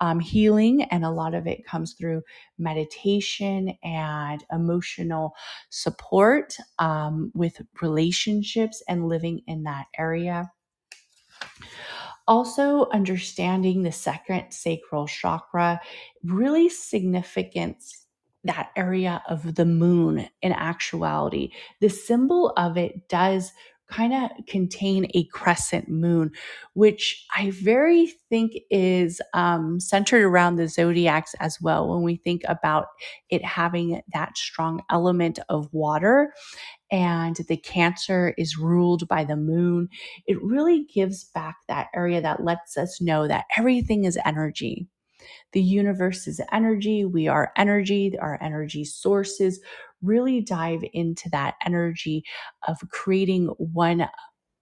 um, 0.00 0.20
healing, 0.20 0.82
and 0.90 1.02
a 1.02 1.10
lot 1.10 1.34
of 1.34 1.46
it 1.46 1.64
comes 1.64 1.94
through 1.94 2.20
meditation 2.58 3.72
and 3.82 4.44
emotional 4.52 5.32
support 5.70 6.54
um, 6.78 7.32
with 7.34 7.62
relationships 7.80 8.82
and 8.88 9.08
living 9.08 9.40
in 9.46 9.62
that 9.62 9.86
area. 9.96 10.52
Also, 12.30 12.88
understanding 12.92 13.82
the 13.82 13.90
second 13.90 14.52
sacral 14.52 15.08
chakra 15.08 15.80
really 16.22 16.68
significance 16.68 18.06
that 18.44 18.70
area 18.76 19.20
of 19.28 19.56
the 19.56 19.64
moon 19.64 20.28
in 20.40 20.52
actuality. 20.52 21.50
The 21.80 21.90
symbol 21.90 22.52
of 22.56 22.76
it 22.76 23.08
does 23.08 23.50
kind 23.90 24.14
of 24.14 24.30
contain 24.46 25.06
a 25.14 25.24
crescent 25.24 25.88
moon, 25.88 26.30
which 26.74 27.26
I 27.36 27.50
very 27.50 28.12
think 28.28 28.52
is 28.70 29.20
um, 29.34 29.80
centered 29.80 30.24
around 30.24 30.56
the 30.56 30.68
zodiacs 30.68 31.34
as 31.40 31.60
well. 31.60 31.88
When 31.88 32.02
we 32.02 32.16
think 32.16 32.42
about 32.48 32.86
it 33.28 33.44
having 33.44 34.00
that 34.12 34.36
strong 34.38 34.82
element 34.90 35.38
of 35.48 35.68
water 35.72 36.32
and 36.90 37.36
the 37.48 37.56
cancer 37.56 38.34
is 38.38 38.58
ruled 38.58 39.06
by 39.08 39.24
the 39.24 39.36
moon, 39.36 39.88
it 40.26 40.42
really 40.42 40.84
gives 40.92 41.24
back 41.24 41.56
that 41.68 41.88
area 41.94 42.20
that 42.20 42.44
lets 42.44 42.76
us 42.76 43.00
know 43.00 43.28
that 43.28 43.44
everything 43.56 44.04
is 44.04 44.18
energy. 44.24 44.86
The 45.52 45.62
universe 45.62 46.26
is 46.26 46.40
energy. 46.52 47.04
We 47.04 47.28
are 47.28 47.52
energy. 47.56 48.16
Our 48.18 48.38
energy 48.40 48.84
sources 48.84 49.60
really 50.02 50.40
dive 50.40 50.82
into 50.92 51.28
that 51.30 51.54
energy 51.64 52.24
of 52.66 52.78
creating 52.90 53.46
one 53.58 54.08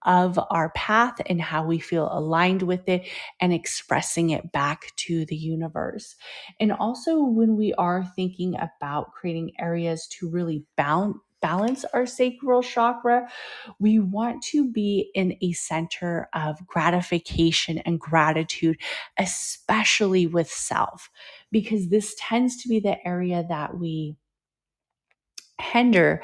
of 0.04 0.38
our 0.50 0.70
path 0.70 1.20
and 1.26 1.40
how 1.40 1.64
we 1.64 1.78
feel 1.78 2.08
aligned 2.12 2.62
with 2.62 2.88
it 2.88 3.06
and 3.40 3.52
expressing 3.52 4.30
it 4.30 4.52
back 4.52 4.92
to 4.96 5.24
the 5.26 5.36
universe. 5.36 6.14
And 6.60 6.72
also, 6.72 7.22
when 7.22 7.56
we 7.56 7.74
are 7.74 8.04
thinking 8.16 8.56
about 8.56 9.12
creating 9.12 9.52
areas 9.58 10.06
to 10.18 10.30
really 10.30 10.64
bound, 10.76 11.16
balance 11.40 11.84
our 11.92 12.06
sacral 12.06 12.62
chakra, 12.62 13.28
we 13.78 13.98
want 13.98 14.42
to 14.42 14.70
be 14.70 15.10
in 15.14 15.36
a 15.40 15.52
center 15.52 16.28
of 16.34 16.64
gratification 16.66 17.78
and 17.78 18.00
gratitude, 18.00 18.76
especially 19.18 20.26
with 20.26 20.50
self, 20.50 21.10
because 21.50 21.88
this 21.88 22.14
tends 22.18 22.62
to 22.62 22.68
be 22.68 22.80
the 22.80 22.96
area 23.06 23.44
that 23.48 23.78
we 23.78 24.16
hinder 25.60 26.22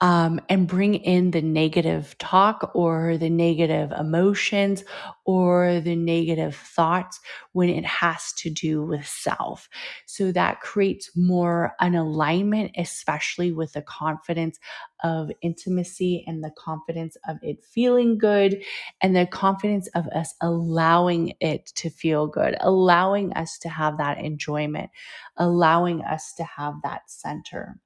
um, 0.00 0.40
and 0.48 0.66
bring 0.66 0.94
in 0.94 1.30
the 1.30 1.42
negative 1.42 2.16
talk 2.18 2.70
or 2.74 3.18
the 3.18 3.30
negative 3.30 3.92
emotions 3.92 4.84
or 5.24 5.80
the 5.80 5.96
negative 5.96 6.56
thoughts 6.56 7.20
when 7.52 7.68
it 7.68 7.84
has 7.84 8.32
to 8.32 8.50
do 8.50 8.82
with 8.82 9.06
self. 9.06 9.68
So 10.06 10.32
that 10.32 10.60
creates 10.60 11.10
more 11.16 11.74
an 11.80 11.94
alignment, 11.94 12.72
especially 12.76 13.52
with 13.52 13.72
the 13.74 13.82
confidence 13.82 14.58
of 15.04 15.30
intimacy 15.42 16.24
and 16.26 16.42
the 16.42 16.52
confidence 16.58 17.16
of 17.28 17.36
it 17.42 17.64
feeling 17.64 18.18
good 18.18 18.62
and 19.02 19.14
the 19.14 19.26
confidence 19.26 19.88
of 19.94 20.06
us 20.08 20.34
allowing 20.40 21.34
it 21.40 21.66
to 21.66 21.90
feel 21.90 22.26
good, 22.26 22.56
allowing 22.60 23.32
us 23.34 23.58
to 23.58 23.68
have 23.68 23.98
that 23.98 24.18
enjoyment, 24.18 24.90
allowing 25.36 26.02
us 26.02 26.32
to 26.34 26.44
have 26.44 26.74
that 26.82 27.10
center 27.10 27.78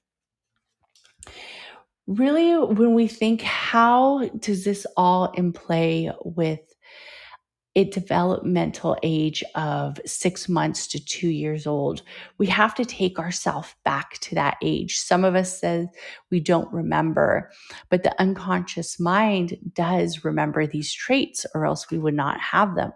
really 2.06 2.56
when 2.56 2.94
we 2.94 3.08
think 3.08 3.42
how 3.42 4.28
does 4.38 4.64
this 4.64 4.86
all 4.96 5.30
in 5.32 5.52
play 5.52 6.10
with 6.24 6.60
a 7.76 7.84
developmental 7.84 8.96
age 9.02 9.42
of 9.56 9.98
six 10.06 10.48
months 10.48 10.86
to 10.86 11.04
two 11.04 11.28
years 11.28 11.66
old, 11.66 12.02
we 12.38 12.46
have 12.46 12.74
to 12.76 12.84
take 12.84 13.18
ourselves 13.18 13.74
back 13.84 14.18
to 14.20 14.34
that 14.36 14.56
age. 14.62 14.98
Some 14.98 15.24
of 15.24 15.34
us 15.34 15.58
says 15.58 15.88
we 16.30 16.38
don't 16.38 16.72
remember, 16.72 17.50
but 17.90 18.04
the 18.04 18.14
unconscious 18.20 19.00
mind 19.00 19.58
does 19.74 20.24
remember 20.24 20.66
these 20.66 20.92
traits, 20.92 21.46
or 21.54 21.66
else 21.66 21.90
we 21.90 21.98
would 21.98 22.14
not 22.14 22.40
have 22.40 22.76
them. 22.76 22.92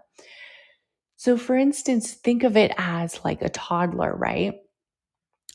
So, 1.17 1.35
for 1.35 1.57
instance, 1.57 2.13
think 2.13 2.43
of 2.43 2.55
it 2.55 2.71
as 2.77 3.19
like 3.25 3.41
a 3.41 3.49
toddler, 3.49 4.15
right? 4.15 4.53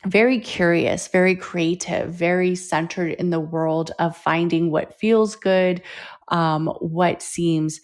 Very 0.06 0.38
curious, 0.38 1.08
very 1.08 1.34
creative, 1.34 2.12
very 2.12 2.54
centered 2.54 3.12
in 3.12 3.30
the 3.30 3.40
world 3.40 3.92
of 3.98 4.16
finding 4.16 4.70
what 4.70 4.98
feels 4.98 5.36
good, 5.36 5.82
um, 6.28 6.66
what 6.80 7.22
seems 7.22 7.80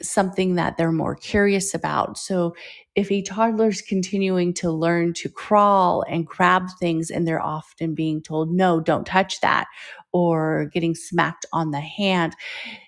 something 0.00 0.56
that 0.56 0.76
they're 0.76 0.92
more 0.92 1.14
curious 1.14 1.74
about. 1.74 2.18
So 2.18 2.56
if 2.96 3.12
a 3.12 3.22
toddler's 3.22 3.82
continuing 3.82 4.52
to 4.54 4.70
learn 4.70 5.12
to 5.14 5.28
crawl 5.28 6.04
and 6.08 6.26
grab 6.26 6.68
things 6.80 7.10
and 7.10 7.26
they're 7.28 7.42
often 7.42 7.94
being 7.94 8.22
told, 8.22 8.50
no, 8.52 8.80
don't 8.80 9.06
touch 9.06 9.40
that, 9.40 9.66
or 10.12 10.70
getting 10.72 10.94
smacked 10.94 11.46
on 11.52 11.70
the 11.70 11.80
hand, 11.80 12.34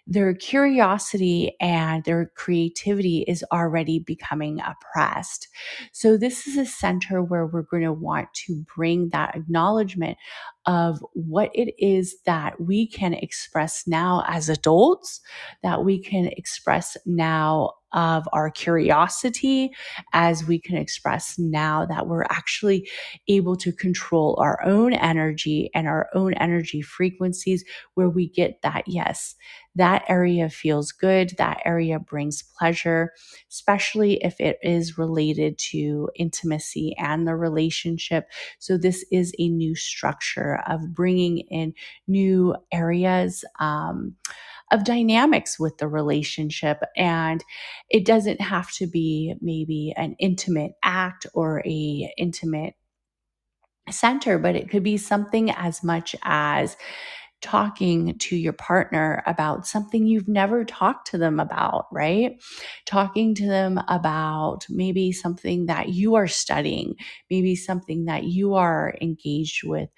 their 0.06 0.34
curiosity 0.34 1.56
and 1.60 2.04
their 2.04 2.30
creativity 2.36 3.24
is 3.26 3.44
already 3.52 3.98
becoming 4.00 4.60
oppressed. 4.60 5.48
So, 5.92 6.16
this 6.16 6.46
is 6.46 6.56
a 6.58 6.66
center 6.66 7.22
where 7.22 7.46
we're 7.46 7.62
going 7.62 7.84
to 7.84 7.92
want 7.92 8.32
to 8.46 8.64
bring 8.76 9.08
that 9.10 9.34
acknowledgement 9.34 10.18
of 10.66 11.04
what 11.12 11.50
it 11.54 11.74
is 11.78 12.16
that 12.26 12.60
we 12.60 12.86
can 12.86 13.14
express 13.14 13.86
now 13.86 14.24
as 14.28 14.48
adults, 14.48 15.20
that 15.62 15.84
we 15.84 15.98
can 15.98 16.26
express 16.26 16.96
now 17.06 17.72
of 17.94 18.28
our 18.32 18.50
curiosity 18.50 19.72
as 20.12 20.46
we 20.46 20.58
can 20.60 20.76
express 20.76 21.38
now 21.38 21.86
that 21.86 22.06
we're 22.08 22.24
actually 22.24 22.88
able 23.28 23.56
to 23.56 23.72
control 23.72 24.36
our 24.40 24.62
own 24.64 24.92
energy 24.92 25.70
and 25.74 25.88
our 25.88 26.08
own 26.14 26.34
energy 26.34 26.82
frequencies 26.82 27.64
where 27.94 28.10
we 28.10 28.28
get 28.28 28.60
that 28.62 28.84
yes 28.86 29.34
that 29.76 30.04
area 30.08 30.48
feels 30.48 30.92
good. 30.92 31.32
That 31.38 31.60
area 31.64 31.98
brings 31.98 32.42
pleasure, 32.42 33.12
especially 33.50 34.22
if 34.22 34.40
it 34.40 34.58
is 34.62 34.98
related 34.98 35.58
to 35.70 36.10
intimacy 36.14 36.94
and 36.98 37.26
the 37.26 37.34
relationship. 37.34 38.28
So, 38.58 38.78
this 38.78 39.04
is 39.10 39.34
a 39.38 39.48
new 39.48 39.74
structure 39.74 40.60
of 40.68 40.94
bringing 40.94 41.38
in 41.50 41.74
new 42.06 42.54
areas. 42.72 43.44
Um, 43.58 44.14
of 44.74 44.84
dynamics 44.84 45.58
with 45.58 45.78
the 45.78 45.86
relationship. 45.86 46.82
And 46.96 47.42
it 47.88 48.04
doesn't 48.04 48.40
have 48.40 48.72
to 48.72 48.86
be 48.86 49.34
maybe 49.40 49.94
an 49.96 50.16
intimate 50.18 50.72
act 50.82 51.26
or 51.32 51.62
a 51.64 52.12
intimate 52.18 52.74
center, 53.90 54.38
but 54.38 54.56
it 54.56 54.68
could 54.68 54.82
be 54.82 54.96
something 54.96 55.50
as 55.52 55.84
much 55.84 56.16
as 56.22 56.76
talking 57.44 58.16
to 58.18 58.36
your 58.36 58.54
partner 58.54 59.22
about 59.26 59.66
something 59.66 60.06
you've 60.06 60.26
never 60.28 60.64
talked 60.64 61.06
to 61.08 61.18
them 61.18 61.38
about, 61.38 61.86
right? 61.92 62.42
Talking 62.86 63.34
to 63.34 63.46
them 63.46 63.78
about 63.86 64.64
maybe 64.70 65.12
something 65.12 65.66
that 65.66 65.90
you 65.90 66.14
are 66.14 66.26
studying, 66.26 66.94
maybe 67.30 67.54
something 67.54 68.06
that 68.06 68.24
you 68.24 68.54
are 68.54 68.94
engaged 69.02 69.62
with, 69.62 69.90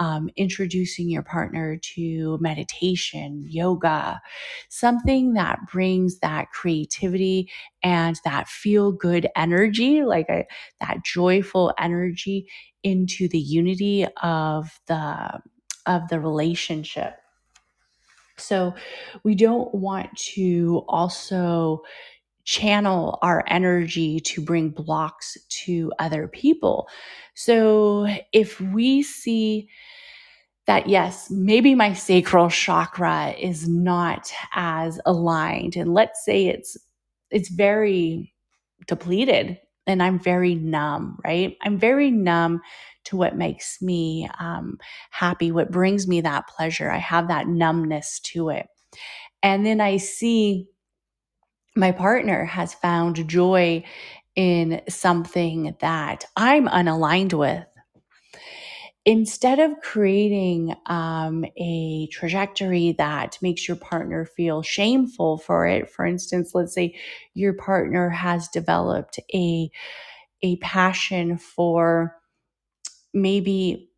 um, 0.00 0.28
introducing 0.36 1.08
your 1.08 1.22
partner 1.22 1.78
to 1.94 2.36
meditation, 2.40 3.44
yoga, 3.46 4.20
something 4.68 5.34
that 5.34 5.60
brings 5.70 6.18
that 6.18 6.50
creativity 6.50 7.48
and 7.80 8.20
that 8.24 8.48
feel 8.48 8.90
good 8.90 9.28
energy, 9.36 10.02
like 10.02 10.28
a, 10.28 10.44
that 10.80 11.04
joyful 11.04 11.72
energy 11.78 12.48
into 12.82 13.28
the 13.28 13.38
unity 13.38 14.04
of 14.20 14.80
the 14.88 15.40
of 15.88 16.06
the 16.08 16.20
relationship. 16.20 17.14
So 18.36 18.74
we 19.24 19.34
don't 19.34 19.74
want 19.74 20.16
to 20.34 20.84
also 20.88 21.82
channel 22.44 23.18
our 23.20 23.44
energy 23.48 24.20
to 24.20 24.40
bring 24.40 24.70
blocks 24.70 25.36
to 25.48 25.92
other 25.98 26.28
people. 26.28 26.88
So 27.34 28.06
if 28.32 28.60
we 28.60 29.02
see 29.02 29.68
that, 30.66 30.88
yes, 30.88 31.30
maybe 31.30 31.74
my 31.74 31.94
sacral 31.94 32.48
chakra 32.48 33.30
is 33.38 33.68
not 33.68 34.32
as 34.54 35.00
aligned, 35.04 35.76
and 35.76 35.92
let's 35.92 36.24
say 36.24 36.46
it's 36.46 36.76
it's 37.30 37.48
very 37.50 38.32
depleted 38.86 39.58
and 39.86 40.02
I'm 40.02 40.18
very 40.18 40.54
numb, 40.54 41.18
right? 41.24 41.56
I'm 41.62 41.78
very 41.78 42.10
numb 42.10 42.60
to 43.08 43.16
what 43.16 43.36
makes 43.36 43.80
me 43.82 44.28
um, 44.38 44.78
happy, 45.10 45.50
what 45.50 45.70
brings 45.70 46.06
me 46.08 46.20
that 46.20 46.46
pleasure. 46.48 46.90
I 46.90 46.98
have 46.98 47.28
that 47.28 47.48
numbness 47.48 48.20
to 48.20 48.50
it. 48.50 48.66
And 49.42 49.64
then 49.64 49.80
I 49.80 49.98
see 49.98 50.66
my 51.76 51.92
partner 51.92 52.44
has 52.44 52.74
found 52.74 53.28
joy 53.28 53.84
in 54.34 54.82
something 54.88 55.76
that 55.80 56.24
I'm 56.36 56.66
unaligned 56.68 57.34
with. 57.34 57.64
Instead 59.04 59.58
of 59.58 59.72
creating 59.82 60.74
um, 60.86 61.44
a 61.56 62.08
trajectory 62.12 62.94
that 62.98 63.38
makes 63.40 63.66
your 63.66 63.76
partner 63.76 64.26
feel 64.26 64.62
shameful 64.62 65.38
for 65.38 65.66
it, 65.66 65.88
for 65.88 66.04
instance, 66.04 66.50
let's 66.52 66.74
say 66.74 66.94
your 67.32 67.54
partner 67.54 68.10
has 68.10 68.48
developed 68.48 69.18
a 69.34 69.70
a 70.42 70.56
passion 70.56 71.36
for 71.38 72.17
maybe 73.14 73.90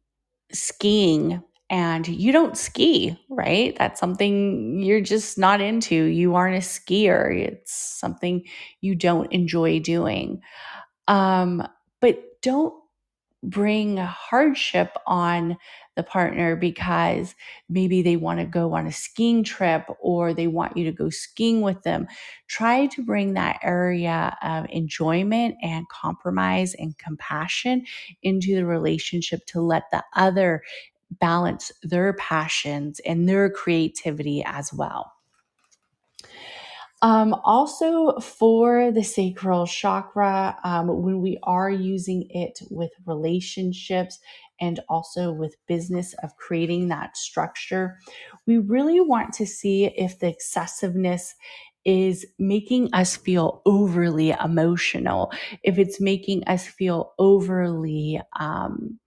skiing 0.53 1.42
and 1.70 2.09
you 2.09 2.33
don't 2.33 2.57
ski, 2.59 3.18
right? 3.29 3.77
That's 3.79 4.01
something 4.01 4.81
you're 4.83 5.01
just 5.01 5.38
not 5.38 5.61
into. 5.61 5.94
You 5.94 6.35
aren't 6.35 6.57
a 6.57 6.66
skier. 6.66 7.35
It's 7.37 7.73
something 7.75 8.44
you 8.81 8.94
don't 8.96 9.33
enjoy 9.33 9.81
doing. 9.81 10.42
Um, 11.09 11.66
but 12.01 12.23
don't 12.42 12.75
bring 13.42 13.96
hardship 13.96 14.96
on 15.07 15.57
the 15.96 16.03
partner 16.03 16.57
because 16.57 17.35
maybe 17.68 18.03
they 18.03 18.16
want 18.16 18.40
to 18.40 18.46
go 18.46 18.74
on 18.74 18.87
a 18.87 18.92
skiing 18.92 19.42
trip 19.42 19.87
or 20.00 20.33
they 20.33 20.46
want 20.46 20.76
you 20.76 20.85
to 20.85 20.92
go 20.92 21.11
skiing 21.11 21.61
with 21.61 21.83
them. 21.83 22.07
Try 22.46 22.87
to 22.87 23.05
bring 23.05 23.35
that 23.35 23.59
area 23.62 24.37
of 24.42 24.66
enjoyment 24.70 25.57
and 25.62 25.88
compromise 25.88 26.74
and 26.74 26.96
compassion 26.98 27.85
into 28.22 28.55
the 28.55 28.64
relationship 28.64 29.44
to 29.46 29.61
let 29.61 29.85
the 29.90 30.05
other 30.14 30.62
balance 31.11 31.72
their 31.83 32.12
passions 32.14 33.00
and 33.00 33.29
their 33.29 33.50
creativity 33.50 34.44
as 34.44 34.72
well. 34.72 35.12
Um, 37.03 37.33
also, 37.44 38.18
for 38.20 38.92
the 38.92 39.03
sacral 39.03 39.66
chakra, 39.66 40.59
um, 40.64 41.03
when 41.03 41.22
we 41.22 41.38
are 41.42 41.70
using 41.70 42.29
it 42.29 42.61
with 42.70 42.90
relationships 43.07 44.18
and 44.61 44.81
also 44.88 45.33
with 45.33 45.57
business 45.66 46.14
of 46.23 46.37
creating 46.37 46.88
that 46.88 47.16
structure, 47.16 47.99
we 48.46 48.59
really 48.59 49.01
want 49.01 49.33
to 49.35 49.46
see 49.46 49.87
if 49.87 50.18
the 50.18 50.29
excessiveness 50.29 51.35
is 51.85 52.27
making 52.38 52.92
us 52.92 53.16
feel 53.16 53.62
overly 53.64 54.31
emotional, 54.31 55.33
if 55.62 55.79
it's 55.79 56.01
making 56.01 56.44
us 56.44 56.66
feel 56.66 57.14
overly 57.18 58.20
um, 58.38 58.99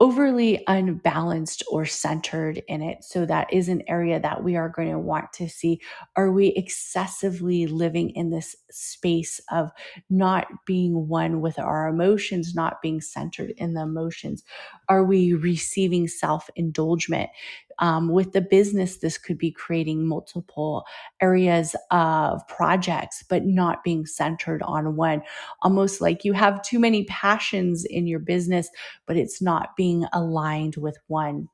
overly 0.00 0.62
unbalanced 0.66 1.62
or 1.70 1.86
centered 1.86 2.60
in 2.68 2.82
it. 2.82 3.04
So 3.04 3.24
that 3.26 3.52
is 3.52 3.68
an 3.68 3.82
area 3.88 4.18
that 4.20 4.42
we 4.42 4.56
are 4.56 4.68
going 4.68 4.90
to 4.90 4.98
want 4.98 5.32
to 5.34 5.48
see. 5.48 5.80
Are 6.16 6.32
we 6.32 6.48
excessively 6.48 7.66
living 7.66 8.10
in 8.10 8.30
this 8.30 8.56
space 8.70 9.40
of 9.52 9.70
not 10.10 10.46
being 10.66 11.08
one 11.08 11.40
with 11.40 11.58
our 11.58 11.86
emotions, 11.88 12.54
not 12.54 12.82
being 12.82 13.00
centered 13.00 13.52
in 13.56 13.74
the 13.74 13.82
emotions? 13.82 14.42
Are 14.88 15.04
we 15.04 15.32
receiving 15.32 16.08
self 16.08 16.50
indulgence? 16.56 17.30
Um, 17.78 18.08
with 18.08 18.32
the 18.32 18.40
business, 18.40 18.98
this 18.98 19.18
could 19.18 19.38
be 19.38 19.50
creating 19.50 20.06
multiple 20.06 20.84
areas 21.20 21.74
of 21.90 22.46
projects, 22.48 23.24
but 23.28 23.44
not 23.44 23.84
being 23.84 24.06
centered 24.06 24.62
on 24.62 24.96
one. 24.96 25.22
Almost 25.62 26.00
like 26.00 26.24
you 26.24 26.32
have 26.32 26.62
too 26.62 26.78
many 26.78 27.04
passions 27.04 27.84
in 27.84 28.06
your 28.06 28.20
business, 28.20 28.68
but 29.06 29.16
it's 29.16 29.42
not 29.42 29.76
being 29.76 30.06
aligned 30.12 30.76
with 30.76 30.98
one 31.06 31.48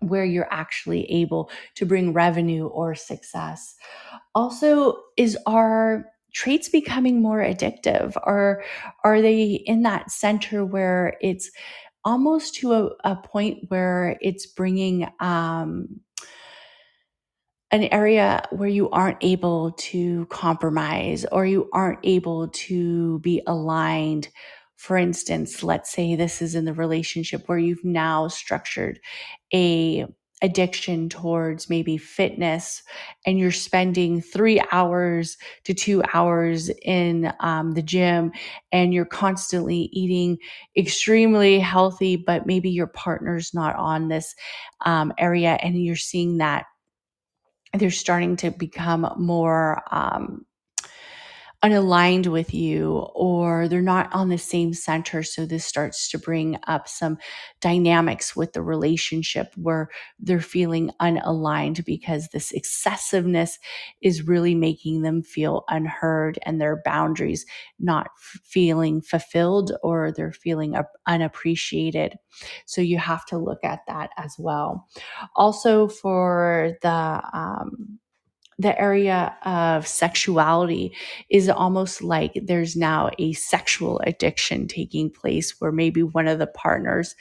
where 0.00 0.24
you're 0.24 0.52
actually 0.52 1.10
able 1.10 1.50
to 1.74 1.84
bring 1.84 2.12
revenue 2.12 2.66
or 2.66 2.94
success. 2.94 3.74
Also, 4.34 4.96
is 5.16 5.36
our 5.46 6.04
traits 6.32 6.68
becoming 6.68 7.20
more 7.20 7.40
addictive? 7.40 8.16
Or 8.24 8.62
are 9.04 9.20
they 9.20 9.62
in 9.66 9.82
that 9.82 10.10
center 10.10 10.64
where 10.64 11.16
it's 11.20 11.50
almost 12.08 12.54
to 12.54 12.72
a, 12.72 12.90
a 13.04 13.16
point 13.16 13.58
where 13.68 14.16
it's 14.22 14.46
bringing 14.46 15.06
um, 15.20 16.00
an 17.70 17.82
area 17.84 18.42
where 18.50 18.68
you 18.68 18.88
aren't 18.88 19.18
able 19.20 19.72
to 19.72 20.24
compromise 20.30 21.26
or 21.30 21.44
you 21.44 21.68
aren't 21.74 21.98
able 22.04 22.48
to 22.48 23.18
be 23.18 23.42
aligned. 23.46 24.28
For 24.76 24.96
instance, 24.96 25.62
let's 25.62 25.92
say 25.92 26.16
this 26.16 26.40
is 26.40 26.54
in 26.54 26.64
the 26.64 26.72
relationship 26.72 27.42
where 27.46 27.58
you've 27.58 27.84
now 27.84 28.28
structured 28.28 29.00
a 29.52 30.06
addiction 30.42 31.08
towards 31.08 31.68
maybe 31.68 31.96
fitness 31.96 32.82
and 33.26 33.38
you're 33.38 33.50
spending 33.50 34.20
three 34.20 34.60
hours 34.70 35.36
to 35.64 35.74
two 35.74 36.02
hours 36.14 36.70
in 36.82 37.32
um, 37.40 37.72
the 37.72 37.82
gym 37.82 38.30
and 38.70 38.94
you're 38.94 39.04
constantly 39.04 39.88
eating 39.92 40.38
extremely 40.76 41.58
healthy 41.58 42.14
but 42.14 42.46
maybe 42.46 42.70
your 42.70 42.86
partner's 42.86 43.52
not 43.52 43.74
on 43.76 44.08
this 44.08 44.34
um, 44.84 45.12
area 45.18 45.58
and 45.62 45.82
you're 45.82 45.96
seeing 45.96 46.38
that 46.38 46.66
they're 47.74 47.90
starting 47.90 48.36
to 48.36 48.50
become 48.50 49.12
more 49.18 49.82
um, 49.90 50.46
unaligned 51.64 52.28
with 52.28 52.54
you 52.54 52.98
or 53.14 53.66
they're 53.66 53.82
not 53.82 54.12
on 54.14 54.28
the 54.28 54.38
same 54.38 54.72
center. 54.72 55.24
So 55.24 55.44
this 55.44 55.64
starts 55.64 56.08
to 56.10 56.18
bring 56.18 56.56
up 56.68 56.88
some 56.88 57.18
dynamics 57.60 58.36
with 58.36 58.52
the 58.52 58.62
relationship 58.62 59.52
where 59.56 59.88
they're 60.20 60.40
feeling 60.40 60.92
unaligned 61.02 61.84
because 61.84 62.28
this 62.28 62.52
excessiveness 62.52 63.58
is 64.00 64.26
really 64.28 64.54
making 64.54 65.02
them 65.02 65.22
feel 65.22 65.64
unheard 65.68 66.38
and 66.42 66.60
their 66.60 66.80
boundaries 66.84 67.44
not 67.80 68.08
feeling 68.18 69.00
fulfilled 69.02 69.72
or 69.82 70.12
they're 70.12 70.32
feeling 70.32 70.76
unappreciated. 71.06 72.14
So 72.66 72.80
you 72.80 72.98
have 72.98 73.26
to 73.26 73.38
look 73.38 73.64
at 73.64 73.80
that 73.88 74.10
as 74.16 74.36
well. 74.38 74.86
Also 75.34 75.88
for 75.88 76.72
the, 76.82 77.22
um, 77.32 77.98
the 78.58 78.78
area 78.80 79.36
of 79.44 79.86
sexuality 79.86 80.92
is 81.30 81.48
almost 81.48 82.02
like 82.02 82.32
there's 82.42 82.74
now 82.74 83.10
a 83.18 83.32
sexual 83.34 84.00
addiction 84.04 84.66
taking 84.66 85.10
place 85.10 85.60
where 85.60 85.70
maybe 85.70 86.02
one 86.02 86.26
of 86.26 86.40
the 86.40 86.46
partners 86.46 87.14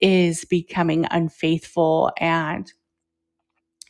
is 0.00 0.44
becoming 0.44 1.06
unfaithful 1.10 2.12
and 2.18 2.72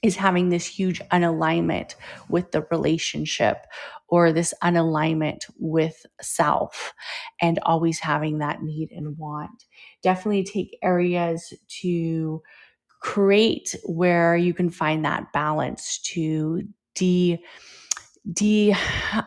is 0.03 0.17
having 0.17 0.51
this 0.51 0.67
huge 0.67 1.01
unalignment 1.13 1.95
with 2.29 2.53
the 2.53 2.67
relationship 2.71 3.67
or 4.09 4.33
this 4.33 4.53
unalignment 4.63 5.45
with 5.59 6.05
self 6.21 6.93
and 7.41 7.59
always 7.63 7.99
having 7.99 8.39
that 8.39 8.63
need 8.63 8.91
and 8.93 9.17
want. 9.17 9.65
Definitely 10.03 10.45
take 10.45 10.79
areas 10.83 11.55
to 11.81 12.43
create 13.01 13.75
where 13.85 14.37
you 14.37 14.53
can 14.55 14.71
find 14.71 15.05
that 15.05 15.33
balance 15.33 15.99
to 15.99 16.63
de 16.95 17.39
de 18.33 18.75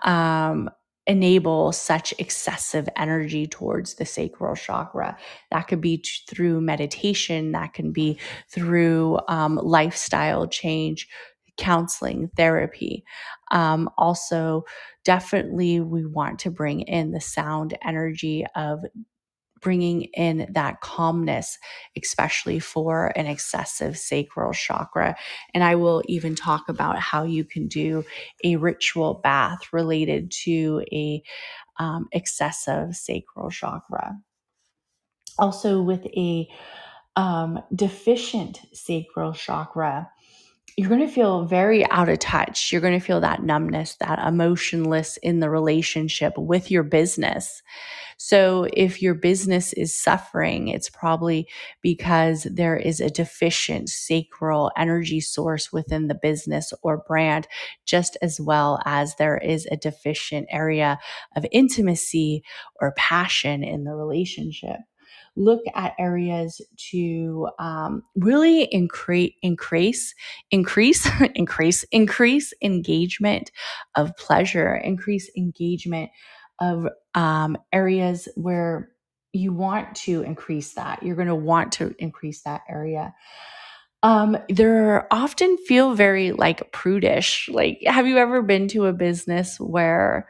um, 0.03 0.69
enable 1.06 1.71
such 1.71 2.13
excessive 2.19 2.89
energy 2.97 3.47
towards 3.47 3.95
the 3.95 4.06
sacral 4.06 4.56
chakra. 4.56 5.17
That 5.51 5.67
could 5.67 5.82
be 5.82 5.99
t- 5.99 6.12
through 6.27 6.62
meditation, 6.62 7.53
that 7.53 7.73
can 7.73 7.91
be 7.91 8.19
through 8.49 9.19
um, 9.27 9.56
lifestyle 9.56 10.47
change, 10.47 11.08
counseling, 11.58 12.30
therapy. 12.36 13.03
Um, 13.51 13.89
also, 13.97 14.65
definitely, 15.06 15.80
we 15.80 16.06
want 16.06 16.39
to 16.39 16.51
bring 16.51 16.82
in 16.82 17.12
the 17.12 17.21
sound 17.21 17.77
energy 17.84 18.45
of 18.56 18.84
bringing 19.67 20.03
in 20.13 20.47
that 20.53 20.80
calmness, 20.80 21.58
especially 22.01 22.58
for 22.58 23.12
an 23.17 23.25
excessive 23.25 23.97
sacral 23.97 24.53
chakra. 24.53 25.13
And 25.53 25.62
I 25.62 25.75
will 25.75 26.01
even 26.06 26.36
talk 26.36 26.69
about 26.69 26.98
how 26.98 27.25
you 27.25 27.44
can 27.44 27.67
do 27.67 28.06
a 28.46 28.56
ritual 28.56 29.15
bath 29.15 29.73
related 29.73 30.31
to 30.46 30.85
a 30.94 31.21
um, 31.79 32.08
excessive 32.13 32.96
sacral 32.96 33.50
chakra. 33.50 34.15
Also, 35.37 35.81
with 35.81 36.06
a 36.15 36.48
um, 37.17 37.60
deficient 37.75 38.62
sacral 38.71 39.33
chakra, 39.33 40.10
you're 40.78 40.90
going 40.90 41.02
to 41.02 41.08
feel 41.08 41.44
very 41.46 41.90
out 41.90 42.08
of 42.08 42.19
touch. 42.19 42.71
You're 42.71 42.82
going 42.82 43.00
to 43.00 43.06
feel 43.06 43.19
that 43.21 43.42
numbness, 43.42 43.96
that 43.96 44.19
emotionless 44.19 45.17
in 45.17 45.40
the 45.40 45.50
relationship 45.50 46.34
with 46.38 46.69
your 46.69 46.84
business. 46.84 47.63
So 48.17 48.67
if 48.73 49.02
your 49.02 49.15
business 49.15 49.73
is 49.73 50.00
suffering, 50.00 50.67
it's 50.67 50.90
probably 50.90 51.48
because 51.82 52.44
there 52.44 52.78
is 52.78 53.00
a 53.00 53.10
deficient 53.10 53.90
sacral 53.90 54.71
energy 54.78 55.19
source 55.19 55.73
within 55.73 56.10
the 56.10 56.19
business 56.21 56.71
or 56.84 57.04
brand, 57.08 57.48
just 57.86 58.15
as 58.21 58.40
well 58.40 58.80
as 58.86 59.15
there 59.15 59.38
is 59.38 59.67
a 59.71 59.78
deficient 59.78 60.48
area 60.52 61.00
of 61.36 61.46
intimacy 61.52 62.44
or 62.80 62.94
passion 62.98 63.63
in 63.63 63.84
the 63.84 63.96
relationship 63.96 64.78
look 65.38 65.62
at 65.75 65.94
areas 66.00 66.60
to 66.92 67.48
um, 67.60 68.04
really 68.15 68.63
increase, 68.63 69.33
increase, 69.42 70.13
increase, 70.52 71.08
increase, 71.35 71.83
increase 71.92 72.54
engagement 72.62 73.52
of 73.96 74.15
pleasure, 74.17 74.75
increase 74.75 75.29
engagement 75.38 76.10
of 76.60 76.88
um, 77.13 77.58
areas 77.71 78.27
where 78.35 78.90
you 79.33 79.54
want 79.54 79.96
to 79.96 80.23
increase 80.23 80.73
that. 80.73 81.04
You're 81.04 81.15
going 81.15 81.27
to 81.27 81.35
want 81.35 81.71
to 81.73 81.94
increase 82.00 82.42
that 82.44 82.62
area. 82.69 83.13
Um, 84.04 84.38
they're 84.50 85.12
often 85.12 85.58
feel 85.58 85.94
very 85.94 86.31
like 86.31 86.71
prudish. 86.71 87.50
Like, 87.52 87.79
have 87.85 88.08
you 88.08 88.17
ever 88.17 88.42
been 88.42 88.67
to 88.69 88.85
a 88.85 88.94
business 88.94 89.60
where 89.60 90.29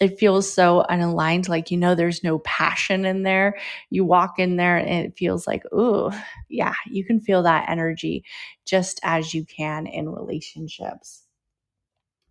it 0.00 0.18
feels 0.18 0.52
so 0.52 0.84
unaligned? 0.90 1.48
Like, 1.48 1.70
you 1.70 1.76
know, 1.76 1.94
there's 1.94 2.24
no 2.24 2.38
passion 2.40 3.04
in 3.04 3.22
there. 3.22 3.58
You 3.90 4.04
walk 4.04 4.38
in 4.38 4.56
there 4.56 4.76
and 4.76 5.06
it 5.06 5.16
feels 5.16 5.46
like, 5.46 5.64
ooh, 5.72 6.10
yeah, 6.48 6.74
you 6.86 7.04
can 7.04 7.20
feel 7.20 7.42
that 7.44 7.68
energy 7.68 8.24
just 8.66 9.00
as 9.02 9.34
you 9.34 9.44
can 9.44 9.86
in 9.86 10.08
relationships. 10.08 11.22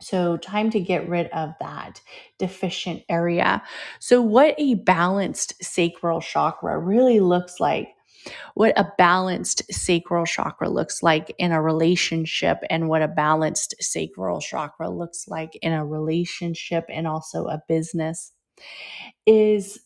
So, 0.01 0.35
time 0.35 0.69
to 0.71 0.81
get 0.81 1.07
rid 1.07 1.27
of 1.27 1.53
that 1.61 2.01
deficient 2.37 3.03
area. 3.07 3.63
So, 3.99 4.21
what 4.21 4.53
a 4.57 4.75
balanced 4.75 5.63
sacral 5.63 6.19
chakra 6.19 6.77
really 6.77 7.21
looks 7.21 7.59
like, 7.59 7.87
what 8.55 8.77
a 8.77 8.91
balanced 8.97 9.63
sacral 9.71 10.25
chakra 10.25 10.69
looks 10.69 11.03
like 11.03 11.33
in 11.37 11.51
a 11.51 11.61
relationship, 11.61 12.59
and 12.69 12.89
what 12.89 13.01
a 13.01 13.07
balanced 13.07 13.75
sacral 13.79 14.39
chakra 14.39 14.89
looks 14.89 15.27
like 15.27 15.55
in 15.61 15.73
a 15.73 15.85
relationship 15.85 16.85
and 16.89 17.07
also 17.07 17.45
a 17.45 17.61
business 17.67 18.31
is 19.25 19.79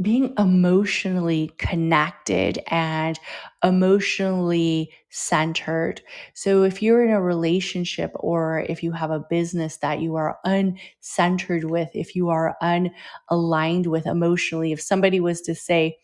being 0.00 0.32
emotionally 0.38 1.50
connected 1.58 2.60
and 2.68 3.18
emotionally 3.64 4.92
centered. 5.10 6.00
So, 6.34 6.62
if 6.62 6.80
you're 6.82 7.04
in 7.04 7.10
a 7.10 7.20
relationship 7.20 8.12
or 8.14 8.60
if 8.68 8.84
you 8.84 8.92
have 8.92 9.10
a 9.10 9.24
business 9.28 9.78
that 9.78 10.00
you 10.00 10.14
are 10.14 10.38
uncentered 10.46 11.64
with, 11.64 11.90
if 11.94 12.14
you 12.14 12.28
are 12.28 12.56
unaligned 12.62 13.88
with 13.88 14.06
emotionally, 14.06 14.70
if 14.70 14.80
somebody 14.80 15.18
was 15.18 15.40
to 15.42 15.54
say, 15.54 15.96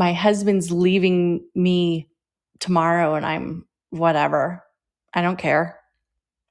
My 0.00 0.14
husband's 0.14 0.72
leaving 0.72 1.46
me 1.54 2.08
tomorrow 2.58 3.16
and 3.16 3.26
I'm 3.26 3.66
whatever, 3.90 4.64
I 5.12 5.20
don't 5.20 5.36
care. 5.36 5.78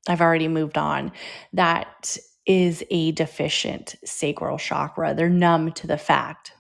I've 0.08 0.22
already 0.22 0.48
moved 0.48 0.78
on. 0.78 1.12
That 1.54 2.16
is 2.46 2.84
a 2.92 3.12
deficient 3.14 3.96
sacral 4.06 4.60
chakra. 4.60 5.16
They're 5.16 5.30
numb 5.30 5.72
to 5.72 5.88
the 5.88 5.98
fact. 5.98 6.52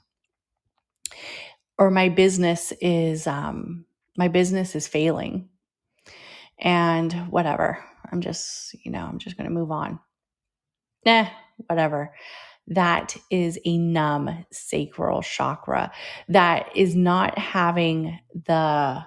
Or 1.78 1.92
my 1.92 2.10
business 2.10 2.74
is 2.82 3.28
um 3.28 3.86
my 4.18 4.28
business 4.28 4.76
is 4.76 4.88
failing. 4.88 5.48
And 6.58 7.14
whatever. 7.30 7.86
I'm 8.12 8.22
just, 8.22 8.74
you 8.84 8.90
know, 8.90 9.06
I'm 9.06 9.20
just 9.20 9.38
going 9.38 9.48
to 9.48 9.54
move 9.54 9.70
on. 9.70 10.00
Nah, 11.06 11.28
whatever. 11.68 12.16
That 12.70 13.18
is 13.32 13.60
a 13.66 13.78
numb 13.78 14.46
sacral 14.52 15.22
chakra 15.22 15.92
that 16.28 16.70
is 16.76 16.96
not 16.96 17.38
having 17.38 18.20
the 18.46 19.04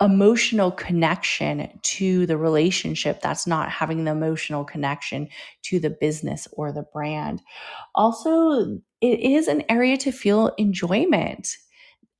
emotional 0.00 0.70
connection 0.70 1.78
to 1.82 2.24
the 2.26 2.36
relationship 2.36 3.20
that's 3.20 3.46
not 3.46 3.68
having 3.68 4.04
the 4.04 4.12
emotional 4.12 4.64
connection 4.64 5.28
to 5.62 5.78
the 5.78 5.90
business 5.90 6.48
or 6.52 6.72
the 6.72 6.84
brand. 6.92 7.42
Also, 7.94 8.80
it 9.00 9.20
is 9.20 9.46
an 9.46 9.62
area 9.68 9.96
to 9.98 10.10
feel 10.10 10.54
enjoyment. 10.56 11.56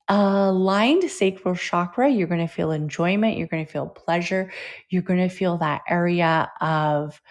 Aligned 0.08 1.08
sacral 1.08 1.54
chakra, 1.54 2.10
you're 2.10 2.26
going 2.26 2.46
to 2.46 2.52
feel 2.52 2.72
enjoyment, 2.72 3.38
you're 3.38 3.46
going 3.46 3.64
to 3.64 3.72
feel 3.72 3.86
pleasure, 3.86 4.50
you're 4.88 5.02
going 5.02 5.20
to 5.20 5.34
feel 5.34 5.56
that 5.58 5.82
area 5.88 6.50
of 6.60 7.22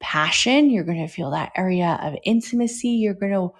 passion, 0.00 0.70
you're 0.70 0.84
going 0.84 1.06
to 1.06 1.12
feel 1.12 1.30
that 1.30 1.52
area 1.56 1.98
of 2.02 2.16
intimacy, 2.24 2.88
you're 2.88 3.14
going 3.14 3.32
to 3.32 3.50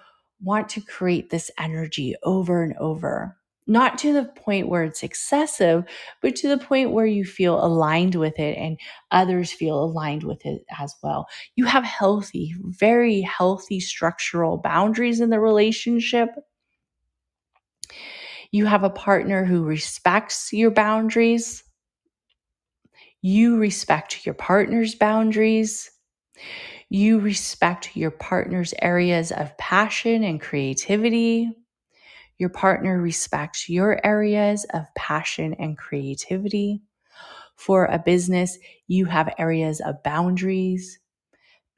want 0.41 0.69
to 0.69 0.81
create 0.81 1.29
this 1.29 1.51
energy 1.57 2.15
over 2.23 2.63
and 2.63 2.75
over 2.77 3.37
not 3.67 3.97
to 3.99 4.11
the 4.11 4.25
point 4.25 4.67
where 4.67 4.83
it's 4.83 5.03
excessive, 5.03 5.83
but 6.21 6.35
to 6.35 6.49
the 6.49 6.57
point 6.57 6.91
where 6.91 7.05
you 7.05 7.23
feel 7.23 7.63
aligned 7.63 8.15
with 8.15 8.37
it 8.39 8.57
and 8.57 8.77
others 9.11 9.51
feel 9.51 9.81
aligned 9.81 10.23
with 10.23 10.45
it 10.45 10.63
as 10.79 10.95
well. 11.03 11.27
You 11.55 11.65
have 11.65 11.83
healthy, 11.83 12.53
very 12.63 13.21
healthy 13.21 13.79
structural 13.79 14.57
boundaries 14.57 15.21
in 15.21 15.29
the 15.29 15.39
relationship. 15.39 16.29
You 18.51 18.65
have 18.65 18.83
a 18.83 18.89
partner 18.89 19.45
who 19.45 19.63
respects 19.63 20.51
your 20.51 20.71
boundaries. 20.71 21.63
You 23.21 23.57
respect 23.57 24.25
your 24.25 24.35
partner's 24.35 24.95
boundaries. 24.95 25.91
You 26.89 27.19
respect 27.19 27.95
your 27.95 28.11
partner's 28.11 28.73
areas 28.81 29.31
of 29.31 29.57
passion 29.57 30.23
and 30.23 30.41
creativity. 30.41 31.51
Your 32.37 32.49
partner 32.49 32.99
respects 32.99 33.69
your 33.69 34.05
areas 34.05 34.65
of 34.73 34.85
passion 34.95 35.53
and 35.55 35.77
creativity. 35.77 36.81
For 37.55 37.85
a 37.85 37.99
business, 37.99 38.57
you 38.87 39.05
have 39.05 39.33
areas 39.37 39.79
of 39.81 40.01
boundaries. 40.03 40.99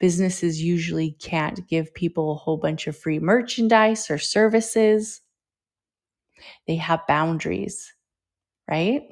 Businesses 0.00 0.62
usually 0.62 1.12
can't 1.20 1.68
give 1.68 1.94
people 1.94 2.32
a 2.32 2.36
whole 2.36 2.56
bunch 2.56 2.86
of 2.86 2.96
free 2.96 3.18
merchandise 3.18 4.10
or 4.10 4.18
services. 4.18 5.20
They 6.66 6.76
have 6.76 7.06
boundaries, 7.06 7.92
right? 8.68 9.02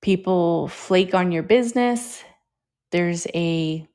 People 0.00 0.68
flake 0.68 1.14
on 1.14 1.32
your 1.32 1.42
business. 1.42 2.22
There's 2.92 3.26
a 3.34 3.86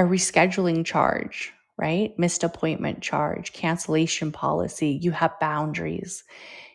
a 0.00 0.02
rescheduling 0.02 0.84
charge 0.84 1.52
right? 1.80 2.16
Missed 2.18 2.44
appointment 2.44 3.00
charge, 3.00 3.54
cancellation 3.54 4.32
policy. 4.32 4.98
You 5.00 5.12
have 5.12 5.40
boundaries 5.40 6.24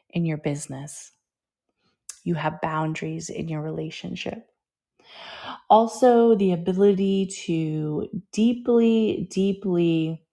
in 0.09 0.25
your 0.25 0.37
business, 0.37 1.11
you 2.23 2.33
have 2.33 2.61
boundaries 2.61 3.29
in 3.29 3.47
your 3.47 3.61
relationship. 3.61 4.49
Also, 5.69 6.35
the 6.35 6.53
ability 6.53 7.27
to 7.45 8.09
deeply, 8.31 9.27
deeply 9.29 10.23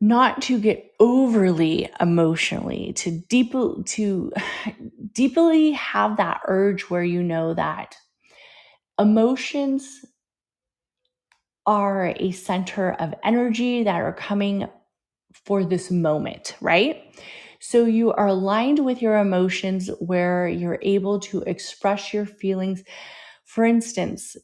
not 0.00 0.42
to 0.42 0.58
get 0.58 0.90
overly 0.98 1.88
emotionally 2.00 2.92
to 2.94 3.20
deeply 3.28 3.84
to 3.84 4.32
deeply 5.12 5.70
have 5.70 6.16
that 6.16 6.40
urge 6.48 6.82
where 6.90 7.04
you 7.04 7.22
know 7.22 7.54
that 7.54 7.94
emotions 8.98 10.04
are 11.66 12.14
a 12.16 12.30
center 12.32 12.92
of 12.92 13.14
energy 13.24 13.84
that 13.84 14.00
are 14.00 14.12
coming 14.12 14.66
for 15.44 15.64
this 15.64 15.90
moment, 15.90 16.56
right? 16.60 17.02
So 17.60 17.84
you 17.84 18.12
are 18.12 18.26
aligned 18.26 18.84
with 18.84 19.00
your 19.00 19.18
emotions 19.18 19.88
where 20.00 20.48
you're 20.48 20.80
able 20.82 21.20
to 21.20 21.42
express 21.42 22.12
your 22.12 22.26
feelings. 22.26 22.82
For 23.44 23.64
instance, 23.64 24.36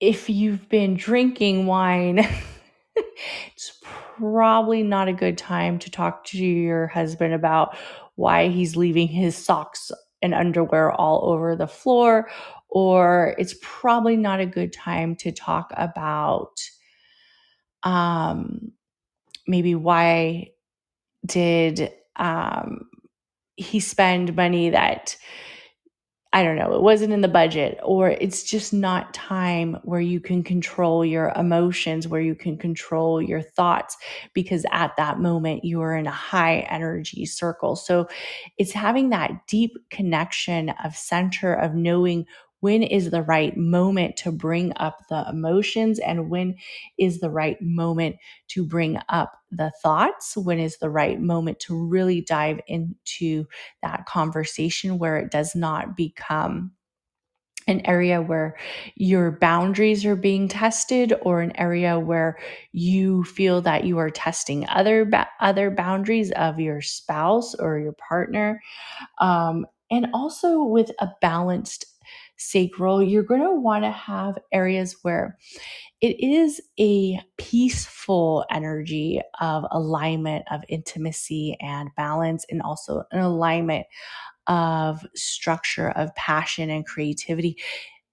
if 0.00 0.28
you've 0.28 0.68
been 0.68 0.96
drinking 0.96 1.66
wine, 1.66 2.18
it's 2.96 3.78
probably 4.18 4.82
not 4.82 5.08
a 5.08 5.12
good 5.12 5.38
time 5.38 5.78
to 5.78 5.90
talk 5.90 6.24
to 6.24 6.38
your 6.38 6.88
husband 6.88 7.34
about 7.34 7.76
why 8.16 8.48
he's 8.48 8.76
leaving 8.76 9.08
his 9.08 9.36
socks 9.36 9.92
and 10.22 10.34
underwear 10.34 10.90
all 10.92 11.30
over 11.30 11.54
the 11.56 11.66
floor, 11.66 12.28
or 12.70 13.34
it's 13.38 13.54
probably 13.60 14.16
not 14.16 14.40
a 14.40 14.46
good 14.46 14.72
time 14.72 15.16
to 15.16 15.32
talk 15.32 15.72
about 15.76 16.60
um, 17.82 18.72
maybe 19.46 19.74
why 19.74 20.50
did 21.26 21.92
um, 22.16 22.88
he 23.56 23.80
spend 23.80 24.36
money 24.36 24.70
that 24.70 25.16
I 26.32 26.44
don't 26.44 26.54
know, 26.54 26.72
it 26.74 26.82
wasn't 26.82 27.12
in 27.12 27.22
the 27.22 27.28
budget, 27.28 27.80
or 27.82 28.10
it's 28.10 28.44
just 28.44 28.72
not 28.72 29.12
time 29.12 29.76
where 29.82 30.00
you 30.00 30.20
can 30.20 30.44
control 30.44 31.04
your 31.04 31.32
emotions, 31.34 32.06
where 32.06 32.20
you 32.20 32.36
can 32.36 32.56
control 32.56 33.20
your 33.20 33.42
thoughts, 33.42 33.96
because 34.32 34.64
at 34.70 34.96
that 34.96 35.18
moment 35.18 35.64
you 35.64 35.80
are 35.80 35.96
in 35.96 36.06
a 36.06 36.12
high 36.12 36.60
energy 36.70 37.26
circle. 37.26 37.74
So 37.74 38.06
it's 38.58 38.70
having 38.70 39.10
that 39.10 39.48
deep 39.48 39.72
connection 39.90 40.68
of 40.84 40.94
center 40.94 41.52
of 41.52 41.74
knowing 41.74 42.26
when 42.60 42.82
is 42.82 43.10
the 43.10 43.22
right 43.22 43.56
moment 43.56 44.16
to 44.18 44.32
bring 44.32 44.72
up 44.76 44.98
the 45.08 45.26
emotions 45.28 45.98
and 45.98 46.30
when 46.30 46.56
is 46.98 47.20
the 47.20 47.30
right 47.30 47.60
moment 47.60 48.16
to 48.48 48.64
bring 48.64 48.98
up 49.08 49.32
the 49.50 49.72
thoughts? 49.82 50.36
When 50.36 50.58
is 50.58 50.78
the 50.78 50.90
right 50.90 51.20
moment 51.20 51.60
to 51.60 51.76
really 51.76 52.20
dive 52.20 52.60
into 52.66 53.46
that 53.82 54.06
conversation 54.06 54.98
where 54.98 55.18
it 55.18 55.30
does 55.30 55.54
not 55.54 55.96
become 55.96 56.72
an 57.68 57.80
area 57.86 58.20
where 58.20 58.56
your 58.96 59.30
boundaries 59.30 60.04
are 60.04 60.16
being 60.16 60.48
tested 60.48 61.12
or 61.22 61.40
an 61.40 61.52
area 61.56 61.98
where 61.98 62.38
you 62.72 63.22
feel 63.24 63.60
that 63.60 63.84
you 63.84 63.98
are 63.98 64.10
testing 64.10 64.66
other 64.68 65.04
ba- 65.04 65.28
other 65.40 65.70
boundaries 65.70 66.32
of 66.32 66.58
your 66.58 66.80
spouse 66.80 67.54
or 67.54 67.78
your 67.78 67.92
partner? 67.92 68.60
Um, 69.18 69.66
and 69.90 70.08
also 70.14 70.62
with 70.64 70.90
a 71.00 71.08
balanced 71.20 71.86
sacral, 72.40 73.02
you're 73.02 73.22
going 73.22 73.42
to 73.42 73.54
want 73.54 73.84
to 73.84 73.90
have 73.90 74.38
areas 74.52 74.96
where 75.02 75.38
it 76.00 76.18
is 76.18 76.60
a 76.78 77.20
peaceful 77.36 78.44
energy 78.50 79.20
of 79.40 79.64
alignment, 79.70 80.44
of 80.50 80.62
intimacy 80.68 81.56
and 81.60 81.90
balance, 81.96 82.46
and 82.50 82.62
also 82.62 83.04
an 83.12 83.20
alignment 83.20 83.86
of 84.46 85.06
structure, 85.14 85.90
of 85.90 86.14
passion 86.14 86.70
and 86.70 86.86
creativity 86.86 87.56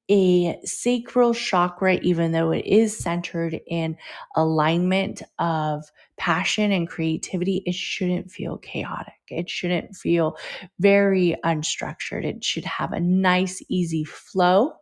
a 0.09 0.59
sacral 0.63 1.33
chakra, 1.33 1.95
even 1.95 2.31
though 2.31 2.51
it 2.51 2.65
is 2.65 2.97
centered 2.97 3.59
in 3.67 3.97
alignment 4.35 5.21
of 5.39 5.83
passion 6.17 6.71
and 6.71 6.87
creativity, 6.87 7.61
it 7.65 7.75
shouldn't 7.75 8.31
feel 8.31 8.57
chaotic. 8.57 9.13
It 9.29 9.49
shouldn't 9.49 9.95
feel 9.95 10.37
very 10.79 11.35
unstructured. 11.43 12.23
It 12.23 12.43
should 12.43 12.65
have 12.65 12.93
a 12.93 12.99
nice, 12.99 13.61
easy 13.69 14.03
flow. 14.05 14.73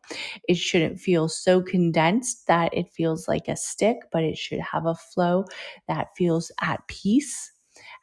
It 0.48 0.58
shouldn't 0.58 1.00
feel 1.00 1.28
so 1.28 1.62
condensed 1.62 2.48
that 2.48 2.74
it 2.74 2.90
feels 2.90 3.28
like 3.28 3.48
a 3.48 3.56
stick, 3.56 3.98
but 4.12 4.24
it 4.24 4.38
should 4.38 4.60
have 4.60 4.86
a 4.86 4.96
flow 4.96 5.46
that 5.88 6.10
feels 6.16 6.52
at 6.62 6.88
peace, 6.88 7.52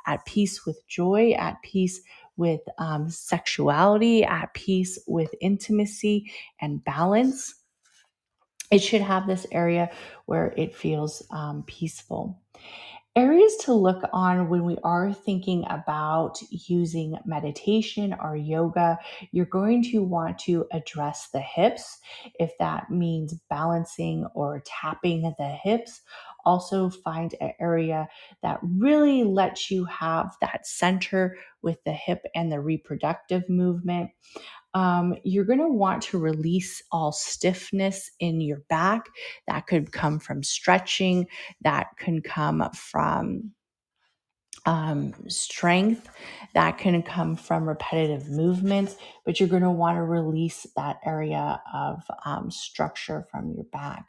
at 0.06 0.24
peace 0.26 0.66
with 0.66 0.86
joy, 0.88 1.32
at 1.32 1.56
peace 1.62 2.00
with 2.36 2.60
um, 2.78 3.08
sexuality, 3.08 4.24
at 4.24 4.52
peace 4.54 4.98
with 5.06 5.34
intimacy 5.40 6.32
and 6.60 6.84
balance. 6.84 7.54
It 8.70 8.82
should 8.82 9.02
have 9.02 9.26
this 9.26 9.46
area 9.52 9.90
where 10.26 10.54
it 10.56 10.74
feels 10.74 11.22
um, 11.30 11.62
peaceful. 11.66 12.40
Areas 13.14 13.54
to 13.56 13.74
look 13.74 14.02
on 14.14 14.48
when 14.48 14.64
we 14.64 14.78
are 14.82 15.12
thinking 15.12 15.66
about 15.68 16.38
using 16.50 17.18
meditation 17.26 18.16
or 18.22 18.36
yoga, 18.36 18.98
you're 19.32 19.44
going 19.44 19.82
to 19.90 20.02
want 20.02 20.38
to 20.38 20.64
address 20.72 21.28
the 21.30 21.40
hips. 21.40 21.98
If 22.40 22.56
that 22.58 22.90
means 22.90 23.34
balancing 23.50 24.26
or 24.34 24.62
tapping 24.64 25.34
the 25.36 25.48
hips, 25.62 26.00
also 26.44 26.90
find 26.90 27.34
an 27.40 27.52
area 27.60 28.08
that 28.42 28.58
really 28.62 29.24
lets 29.24 29.70
you 29.70 29.84
have 29.86 30.36
that 30.40 30.66
center 30.66 31.36
with 31.62 31.82
the 31.84 31.92
hip 31.92 32.22
and 32.34 32.50
the 32.50 32.60
reproductive 32.60 33.48
movement. 33.48 34.10
Um, 34.74 35.14
you're 35.22 35.44
going 35.44 35.58
to 35.58 35.68
want 35.68 36.02
to 36.04 36.18
release 36.18 36.82
all 36.90 37.12
stiffness 37.12 38.10
in 38.20 38.40
your 38.40 38.62
back. 38.68 39.06
That 39.46 39.66
could 39.66 39.92
come 39.92 40.18
from 40.18 40.42
stretching, 40.42 41.26
that 41.62 41.88
can 41.98 42.22
come 42.22 42.68
from 42.74 43.52
um, 44.66 45.12
strength 45.28 46.08
that 46.54 46.78
can 46.78 47.02
come 47.02 47.36
from 47.36 47.68
repetitive 47.68 48.28
movements, 48.28 48.96
but 49.24 49.40
you're 49.40 49.48
going 49.48 49.62
to 49.62 49.70
want 49.70 49.96
to 49.96 50.02
release 50.02 50.66
that 50.76 50.98
area 51.04 51.60
of 51.72 52.02
um, 52.24 52.50
structure 52.50 53.26
from 53.30 53.52
your 53.52 53.64
back. 53.64 54.06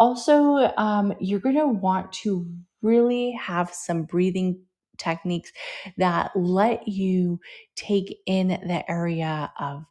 Also, 0.00 0.72
um, 0.78 1.14
you're 1.20 1.40
going 1.40 1.56
to 1.56 1.68
want 1.68 2.12
to 2.14 2.46
really 2.82 3.32
have 3.32 3.72
some 3.74 4.04
breathing 4.04 4.62
techniques 4.98 5.52
that 5.98 6.32
let 6.36 6.88
you 6.88 7.40
take 7.76 8.18
in 8.26 8.48
the 8.48 8.84
area 8.90 9.52
of 9.60 9.84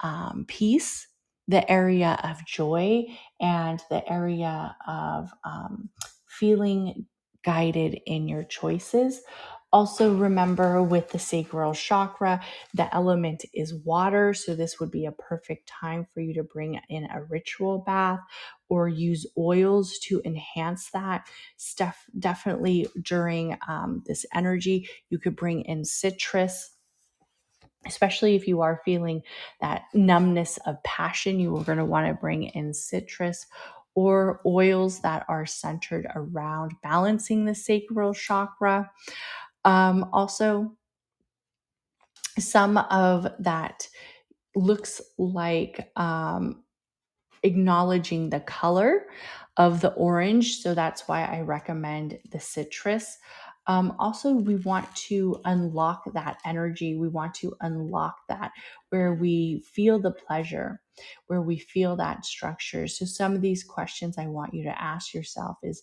um, 0.00 0.44
peace, 0.48 1.08
the 1.48 1.70
area 1.70 2.18
of 2.24 2.44
joy, 2.46 3.04
and 3.40 3.82
the 3.90 4.08
area 4.12 4.76
of 4.86 5.30
um, 5.44 5.90
feeling 6.28 7.06
guided 7.44 8.00
in 8.06 8.28
your 8.28 8.44
choices. 8.44 9.22
Also, 9.74 10.14
remember 10.14 10.82
with 10.84 11.10
the 11.10 11.20
sacral 11.20 11.74
chakra, 11.74 12.42
the 12.74 12.94
element 12.96 13.44
is 13.54 13.74
water. 13.74 14.34
So, 14.34 14.56
this 14.56 14.80
would 14.80 14.92
be 14.92 15.06
a 15.06 15.12
perfect 15.12 15.68
time 15.68 16.06
for 16.14 16.22
you 16.22 16.34
to 16.36 16.44
bring 16.44 16.80
in 16.90 17.06
a 17.12 17.24
ritual 17.24 17.80
bath 17.80 18.20
or 18.70 18.88
use 18.88 19.26
oils 19.38 19.98
to 20.04 20.22
enhance 20.24 20.90
that. 20.92 21.26
Stuff 21.58 22.06
definitely 22.18 22.88
during 23.02 23.58
um, 23.68 24.04
this 24.06 24.26
energy, 24.34 24.88
you 25.10 25.18
could 25.20 25.36
bring 25.36 25.62
in 25.62 25.84
citrus 25.86 26.72
especially 27.86 28.36
if 28.36 28.48
you 28.48 28.62
are 28.62 28.80
feeling 28.84 29.22
that 29.60 29.84
numbness 29.94 30.58
of 30.66 30.82
passion, 30.84 31.40
you 31.40 31.56
are 31.56 31.64
going 31.64 31.78
to 31.78 31.84
want 31.84 32.08
to 32.08 32.14
bring 32.14 32.44
in 32.44 32.74
citrus 32.74 33.46
or 33.96 34.40
oils 34.46 35.00
that 35.02 35.24
are 35.28 35.46
centered 35.46 36.06
around 36.16 36.72
balancing 36.82 37.46
the 37.46 37.54
sacral 37.54 38.14
chakra. 38.14 38.90
Um, 39.64 40.08
also, 40.12 40.76
some 42.38 42.78
of 42.78 43.26
that 43.38 43.88
looks 44.56 45.00
like 45.18 45.92
um, 45.96 46.64
acknowledging 47.42 48.30
the 48.30 48.40
color 48.40 49.06
of 49.58 49.82
the 49.82 49.92
orange. 49.94 50.58
So 50.62 50.74
that's 50.74 51.08
why 51.08 51.24
I 51.24 51.42
recommend 51.42 52.18
the 52.30 52.40
citrus. 52.40 53.18
Um, 53.68 53.96
also, 53.98 54.32
we 54.32 54.56
want 54.56 54.94
to 55.08 55.40
unlock 55.44 56.04
that 56.14 56.38
energy. 56.44 56.96
We 56.96 57.08
want 57.08 57.34
to 57.36 57.54
unlock 57.60 58.16
that 58.28 58.52
where 58.90 59.14
we 59.14 59.60
feel 59.60 60.00
the 60.00 60.12
pleasure, 60.12 60.82
where 61.28 61.42
we 61.42 61.58
feel 61.58 61.96
that 61.96 62.26
structure. 62.26 62.88
So, 62.88 63.06
some 63.06 63.34
of 63.34 63.42
these 63.42 63.64
questions 63.64 64.18
I 64.18 64.26
want 64.26 64.54
you 64.54 64.64
to 64.64 64.82
ask 64.82 65.14
yourself 65.14 65.58
is 65.62 65.82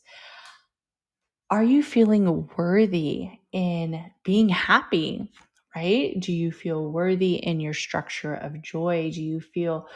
Are 1.51 1.63
you 1.63 1.83
feeling 1.83 2.47
worthy 2.57 3.40
in 3.51 4.03
being 4.23 4.49
happy? 4.49 5.29
Right? 5.75 6.19
Do 6.19 6.33
you 6.33 6.51
feel 6.51 6.91
worthy 6.91 7.35
in 7.35 7.59
your 7.59 7.73
structure 7.73 8.33
of 8.33 8.61
joy? 8.61 9.11
Do 9.13 9.23
you 9.23 9.39
feel 9.39 9.87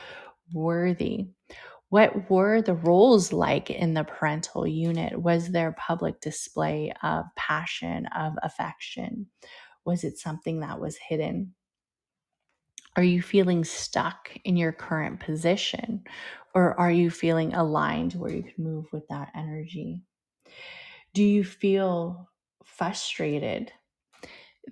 worthy? 0.53 1.28
What 1.89 2.30
were 2.30 2.62
the 2.62 2.74
roles 2.74 3.32
like 3.32 3.70
in 3.70 3.93
the 3.93 4.03
parental 4.03 4.66
unit? 4.66 5.22
Was 5.22 5.49
there 5.49 5.76
public 5.78 6.22
display 6.22 6.93
of 7.03 7.26
passion, 7.36 8.08
of 8.08 8.34
affection? 8.41 9.28
Was 9.86 10.03
it 10.03 10.18
something 10.18 10.62
that 10.62 10.80
was 10.80 10.97
hidden? 10.97 11.53
Are 12.97 13.03
you 13.03 13.22
feeling 13.22 13.64
stuck 13.66 14.30
in 14.45 14.56
your 14.56 14.72
current 14.72 15.20
position? 15.20 16.06
Or 16.53 16.80
are 16.80 16.91
you 16.91 17.12
feeling 17.12 17.53
aligned 17.53 18.14
where 18.14 18.32
you 18.32 18.43
can 18.43 18.64
move 18.64 18.86
with 18.93 19.08
that 19.10 19.32
energy? 19.36 20.01
Do 21.14 21.24
you 21.24 21.43
feel 21.43 22.30
frustrated 22.78 23.72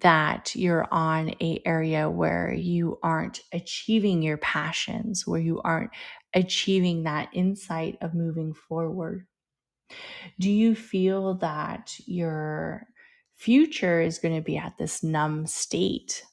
that 0.01 0.55
you're 0.55 0.87
on 0.91 1.29
a 1.41 1.61
area 1.65 2.09
where 2.09 2.53
you 2.53 2.99
aren't 3.03 3.41
achieving 3.51 4.21
your 4.21 4.37
passions, 4.37 5.27
where 5.27 5.39
you 5.39 5.61
aren't 5.61 5.91
achieving 6.33 7.03
that 7.03 7.29
insight 7.33 7.97
of 8.01 8.13
moving 8.13 8.53
forward? 8.53 9.27
Do 10.39 10.49
you 10.49 10.75
feel 10.75 11.35
that 11.35 11.95
your 12.05 12.87
future 13.35 14.01
is 14.01 14.19
going 14.19 14.35
to 14.35 14.41
be 14.41 14.57
at 14.57 14.77
this 14.77 15.03
numb 15.03 15.45
state? 15.45 16.23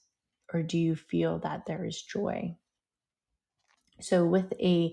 Or 0.53 0.63
do 0.63 0.79
you 0.79 0.97
feel 0.97 1.39
that 1.41 1.67
there 1.67 1.85
is 1.85 2.03
joy? 2.03 2.57
So, 4.01 4.25
with 4.25 4.53
a 4.55 4.93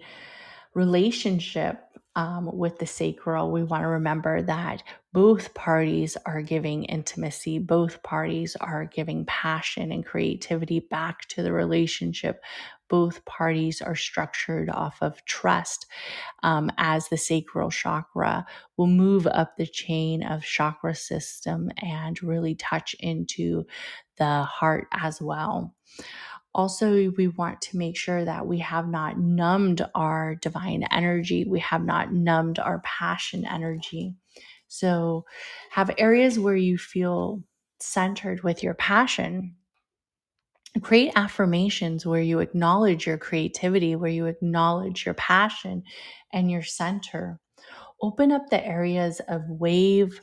relationship, 0.74 1.82
um, 2.18 2.50
with 2.52 2.80
the 2.80 2.88
sacral, 2.88 3.52
we 3.52 3.64
want 3.64 3.84
to 3.84 3.88
remember 3.88 4.42
that 4.42 4.82
both 5.14 5.54
parties 5.54 6.18
are 6.26 6.42
giving 6.42 6.84
intimacy, 6.86 7.60
both 7.60 8.02
parties 8.02 8.56
are 8.60 8.86
giving 8.86 9.24
passion 9.26 9.92
and 9.92 10.04
creativity 10.04 10.80
back 10.80 11.28
to 11.28 11.44
the 11.44 11.52
relationship. 11.54 12.44
Both 12.90 13.24
parties 13.26 13.84
are 13.84 13.96
structured 13.96 14.72
off 14.72 14.98
of 15.02 15.24
trust 15.26 15.86
um, 16.42 16.72
as 16.80 17.08
the 17.08 17.18
sacral 17.18 17.70
chakra 17.70 18.48
will 18.78 18.88
move 18.88 19.28
up 19.28 19.56
the 19.56 19.68
chain 19.68 20.24
of 20.24 20.44
chakra 20.44 20.96
system 20.96 21.70
and 21.78 22.22
really 22.24 22.56
touch 22.56 22.96
into 23.00 23.66
the 24.18 24.42
heart 24.42 24.88
as 24.92 25.22
well. 25.22 25.76
Also, 26.58 27.12
we 27.18 27.28
want 27.28 27.62
to 27.62 27.78
make 27.78 27.96
sure 27.96 28.26
that 28.26 28.48
we 28.48 28.58
have 28.58 28.88
not 28.90 29.20
numbed 29.20 29.82
our 29.94 30.34
divine 30.36 30.84
energy. 30.92 31.46
We 31.46 31.60
have 31.60 31.86
not 31.86 32.12
numbed 32.12 32.58
our 32.58 32.80
passion 32.80 33.46
energy. 33.46 34.16
So, 34.68 35.26
have 35.70 35.94
areas 36.00 36.40
where 36.40 36.56
you 36.56 36.80
feel 36.80 37.44
centered 37.80 38.42
with 38.42 38.64
your 38.64 38.74
passion. 38.74 39.56
Create 40.82 41.12
affirmations 41.16 42.08
where 42.08 42.22
you 42.22 42.40
acknowledge 42.40 43.06
your 43.06 43.20
creativity, 43.20 43.96
where 43.96 44.10
you 44.10 44.26
acknowledge 44.26 45.06
your 45.06 45.16
passion 45.16 45.84
and 46.34 46.50
your 46.50 46.64
center. 46.64 47.40
Open 48.02 48.32
up 48.32 48.50
the 48.50 48.66
areas 48.66 49.22
of 49.28 49.44
wave 49.48 50.22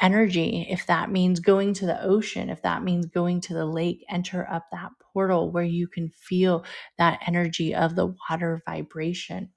energy, 0.00 0.66
if 0.68 0.86
that 0.86 1.10
means 1.10 1.40
going 1.40 1.72
to 1.74 1.86
the 1.86 2.02
ocean, 2.02 2.50
if 2.50 2.62
that 2.62 2.82
means 2.82 3.06
going 3.06 3.40
to 3.40 3.54
the 3.54 3.66
lake, 3.66 4.04
enter 4.10 4.46
up 4.50 4.66
that 4.72 4.90
portal 5.14 5.52
where 5.52 5.64
you 5.64 5.88
can 5.88 6.10
feel 6.10 6.66
that 6.98 7.20
energy 7.26 7.74
of 7.74 7.96
the 7.96 8.14
water 8.30 8.62
vibration. 8.66 9.54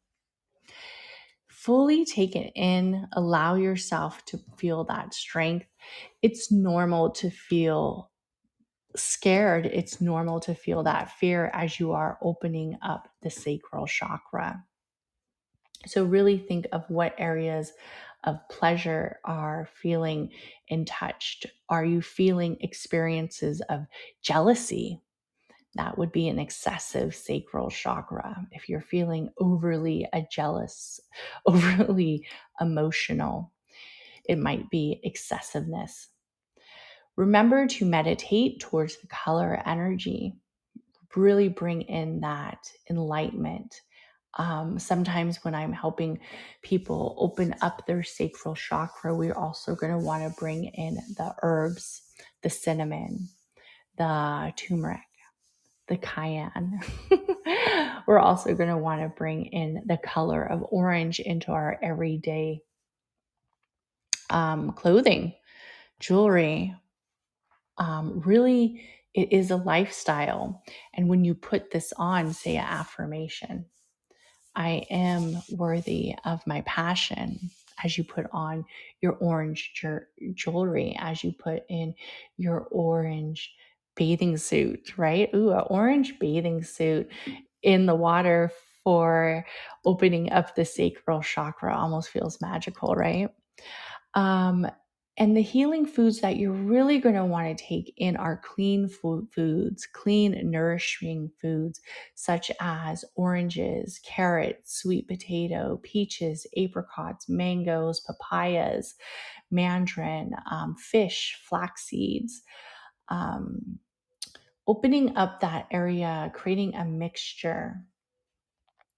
Fully 1.49 2.05
take 2.05 2.35
it 2.37 2.51
in, 2.55 3.07
allow 3.13 3.55
yourself 3.55 4.23
to 4.25 4.37
feel 4.57 4.83
that 4.85 5.13
strength. 5.13 5.65
It's 6.21 6.51
normal 6.51 7.09
to 7.11 7.29
feel 7.29 8.11
scared. 8.95 9.67
It's 9.67 10.01
normal 10.01 10.39
to 10.41 10.55
feel 10.55 10.83
that 10.83 11.11
fear 11.11 11.47
as 11.53 11.79
you 11.79 11.93
are 11.93 12.19
opening 12.21 12.77
up 12.83 13.09
the 13.23 13.29
sacral 13.31 13.87
chakra. 13.87 14.65
So, 15.85 16.03
really 16.03 16.37
think 16.37 16.67
of 16.71 16.89
what 16.89 17.15
areas 17.17 17.73
of 18.23 18.39
pleasure 18.49 19.19
are 19.25 19.65
feeling 19.73 20.31
in 20.67 20.85
touched. 20.85 21.45
Are 21.69 21.85
you 21.85 22.01
feeling 22.01 22.57
experiences 22.61 23.61
of 23.69 23.85
jealousy? 24.21 25.01
That 25.75 25.97
would 25.97 26.11
be 26.11 26.27
an 26.27 26.39
excessive 26.39 27.15
sacral 27.15 27.69
chakra. 27.69 28.47
If 28.51 28.67
you're 28.67 28.81
feeling 28.81 29.29
overly 29.39 30.07
a 30.13 30.23
jealous, 30.31 30.99
overly 31.45 32.27
emotional, 32.59 33.51
it 34.25 34.37
might 34.37 34.69
be 34.69 34.99
excessiveness. 35.03 36.09
Remember 37.15 37.67
to 37.67 37.85
meditate 37.85 38.59
towards 38.59 38.97
the 38.97 39.07
color 39.07 39.61
energy. 39.65 40.33
Really 41.15 41.49
bring 41.49 41.81
in 41.83 42.21
that 42.21 42.69
enlightenment 42.89 43.81
um, 44.37 44.77
sometimes 44.77 45.43
when 45.43 45.55
I'm 45.55 45.73
helping 45.73 46.19
people 46.61 47.15
open 47.17 47.55
up 47.61 47.85
their 47.85 48.03
sacral 48.03 48.55
chakra, 48.55 49.15
we're 49.15 49.33
also 49.33 49.75
going 49.75 49.91
to 49.91 49.97
want 49.97 50.23
to 50.23 50.39
bring 50.39 50.65
in 50.65 50.95
the 51.17 51.33
herbs, 51.41 52.03
the 52.43 52.49
cinnamon, 52.49 53.29
the 53.97 54.53
turmeric, 54.55 54.99
the 55.87 55.97
cayenne. 55.97 56.79
we're 58.07 58.19
also 58.19 58.53
going 58.53 58.69
to 58.69 58.77
want 58.77 59.01
to 59.01 59.09
bring 59.09 59.45
in 59.47 59.83
the 59.85 59.97
color 59.97 60.43
of 60.43 60.65
orange 60.69 61.19
into 61.19 61.51
our 61.51 61.79
everyday 61.81 62.61
um, 64.29 64.71
clothing, 64.73 65.33
jewelry. 65.99 66.75
Um, 67.77 68.21
really, 68.25 68.83
it 69.13 69.31
is 69.31 69.51
a 69.51 69.57
lifestyle. 69.57 70.63
And 70.93 71.07
when 71.07 71.23
you 71.23 71.33
put 71.33 71.71
this 71.71 71.93
on, 71.97 72.33
say 72.33 72.57
an 72.57 72.65
affirmation 72.65 73.65
I 74.57 74.87
am 74.89 75.37
worthy 75.51 76.15
of 76.25 76.45
my 76.47 76.61
passion 76.61 77.51
as 77.83 77.95
you 77.95 78.03
put 78.03 78.25
on 78.31 78.65
your 79.01 79.13
orange 79.13 79.71
jewelry, 80.33 80.97
as 80.99 81.23
you 81.23 81.31
put 81.31 81.61
in 81.69 81.93
your 82.37 82.61
orange 82.71 83.53
bathing 83.97 84.37
suit, 84.37 84.97
right? 84.97 85.29
Ooh, 85.35 85.51
an 85.51 85.63
orange 85.67 86.19
bathing 86.19 86.63
suit 86.63 87.09
in 87.63 87.85
the 87.85 87.95
water 87.95 88.51
for 88.83 89.45
opening 89.85 90.31
up 90.31 90.55
the 90.55 90.63
sacral 90.63 91.21
chakra 91.21 91.75
almost 91.75 92.09
feels 92.09 92.39
magical, 92.39 92.95
right? 92.95 93.29
Um, 94.13 94.67
and 95.19 95.35
the 95.35 95.41
healing 95.41 95.87
foods 95.87 96.21
that 96.21 96.37
you're 96.37 96.51
really 96.51 96.99
going 96.99 97.15
to 97.15 97.25
want 97.25 97.57
to 97.57 97.63
take 97.63 97.91
in 97.97 98.15
are 98.15 98.41
clean 98.45 98.87
food 98.87 99.27
foods, 99.33 99.87
clean, 99.91 100.39
nourishing 100.51 101.31
foods, 101.41 101.81
such 102.13 102.51
as 102.61 103.03
oranges, 103.15 103.99
carrots, 104.05 104.79
sweet 104.79 105.07
potato, 105.07 105.79
peaches, 105.81 106.45
apricots, 106.55 107.27
mangoes, 107.27 107.99
papayas, 108.01 108.93
mandarin, 109.49 110.33
um, 110.51 110.75
fish, 110.75 111.41
flax 111.49 111.85
seeds. 111.85 112.43
Um, 113.09 113.79
opening 114.67 115.15
up 115.15 115.39
that 115.39 115.67
area, 115.71 116.31
creating 116.33 116.75
a 116.75 116.85
mixture, 116.85 117.81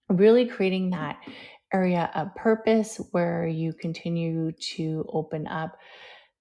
really 0.10 0.46
creating 0.46 0.90
that 0.90 1.18
area 1.72 2.10
of 2.16 2.34
purpose 2.36 3.00
where 3.12 3.48
you 3.48 3.74
continue 3.74 4.52
to 4.54 5.06
open 5.10 5.48
up 5.48 5.78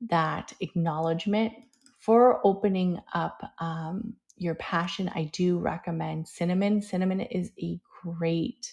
that 0.09 0.53
acknowledgement 0.61 1.53
for 2.01 2.41
opening 2.47 2.99
up 3.13 3.43
um, 3.59 4.15
your 4.37 4.55
passion. 4.55 5.11
I 5.15 5.25
do 5.25 5.59
recommend 5.59 6.29
cinnamon. 6.29 6.81
Cinnamon 6.81 7.21
is 7.21 7.51
a 7.61 7.79
great 8.03 8.73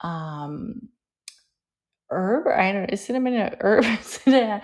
um, 0.00 0.88
herb. 2.10 2.46
I 2.46 2.72
don't 2.72 2.82
know, 2.82 2.88
is 2.90 3.04
cinnamon 3.04 3.34
a 3.34 3.56
herb? 3.60 3.84
a, 4.26 4.62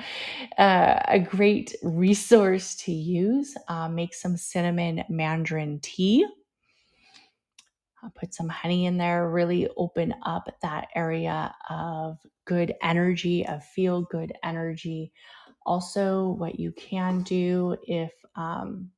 uh, 0.59 1.01
a 1.09 1.19
great 1.19 1.75
resource 1.83 2.75
to 2.77 2.93
use. 2.93 3.55
Uh, 3.69 3.89
make 3.89 4.15
some 4.15 4.37
cinnamon 4.37 5.05
mandarin 5.09 5.81
tea. 5.81 6.27
Put 8.17 8.35
some 8.35 8.51
honey 8.51 8.85
in 8.85 8.99
there, 8.99 9.31
really 9.31 9.67
open 9.79 10.15
up 10.27 10.55
that 10.61 10.89
area 10.95 11.55
of 11.71 12.19
good 12.45 12.75
energy, 12.83 13.47
of 13.47 13.65
feel 13.65 14.03
good 14.03 14.33
energy. 14.43 15.11
Also, 15.65 16.29
what 16.39 16.61
you 16.61 16.73
can 16.73 17.23
do 17.23 17.75
if 17.87 18.13
um, 18.37 18.91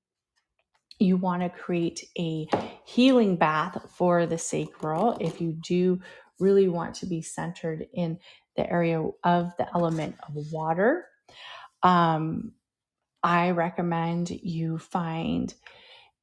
you 0.98 1.16
want 1.16 1.42
to 1.42 1.48
create 1.48 2.02
a 2.18 2.48
healing 2.84 3.36
bath 3.36 3.86
for 3.96 4.26
the 4.26 4.38
sacral, 4.38 5.16
if 5.20 5.40
you 5.40 5.52
do 5.52 6.00
really 6.38 6.68
want 6.68 6.94
to 6.96 7.06
be 7.06 7.22
centered 7.22 7.86
in 7.92 8.18
the 8.56 8.68
area 8.70 9.02
of 9.24 9.52
the 9.58 9.66
element 9.74 10.16
of 10.26 10.52
water, 10.52 11.06
um, 11.82 12.52
I 13.22 13.50
recommend 13.50 14.30
you 14.30 14.78
find 14.78 15.52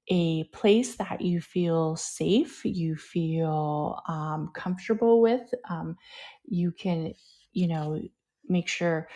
a 0.10 0.44
place 0.46 0.96
that 0.96 1.22
you 1.22 1.42
feel 1.42 1.96
safe, 1.96 2.66
you 2.66 2.96
feel 2.96 4.02
um, 4.08 4.52
comfortable 4.54 5.22
with. 5.22 5.54
Um, 5.70 5.98
you 6.46 6.72
can, 6.72 7.14
you 7.54 7.68
know, 7.68 8.02
make 8.48 8.68
sure 8.68 9.08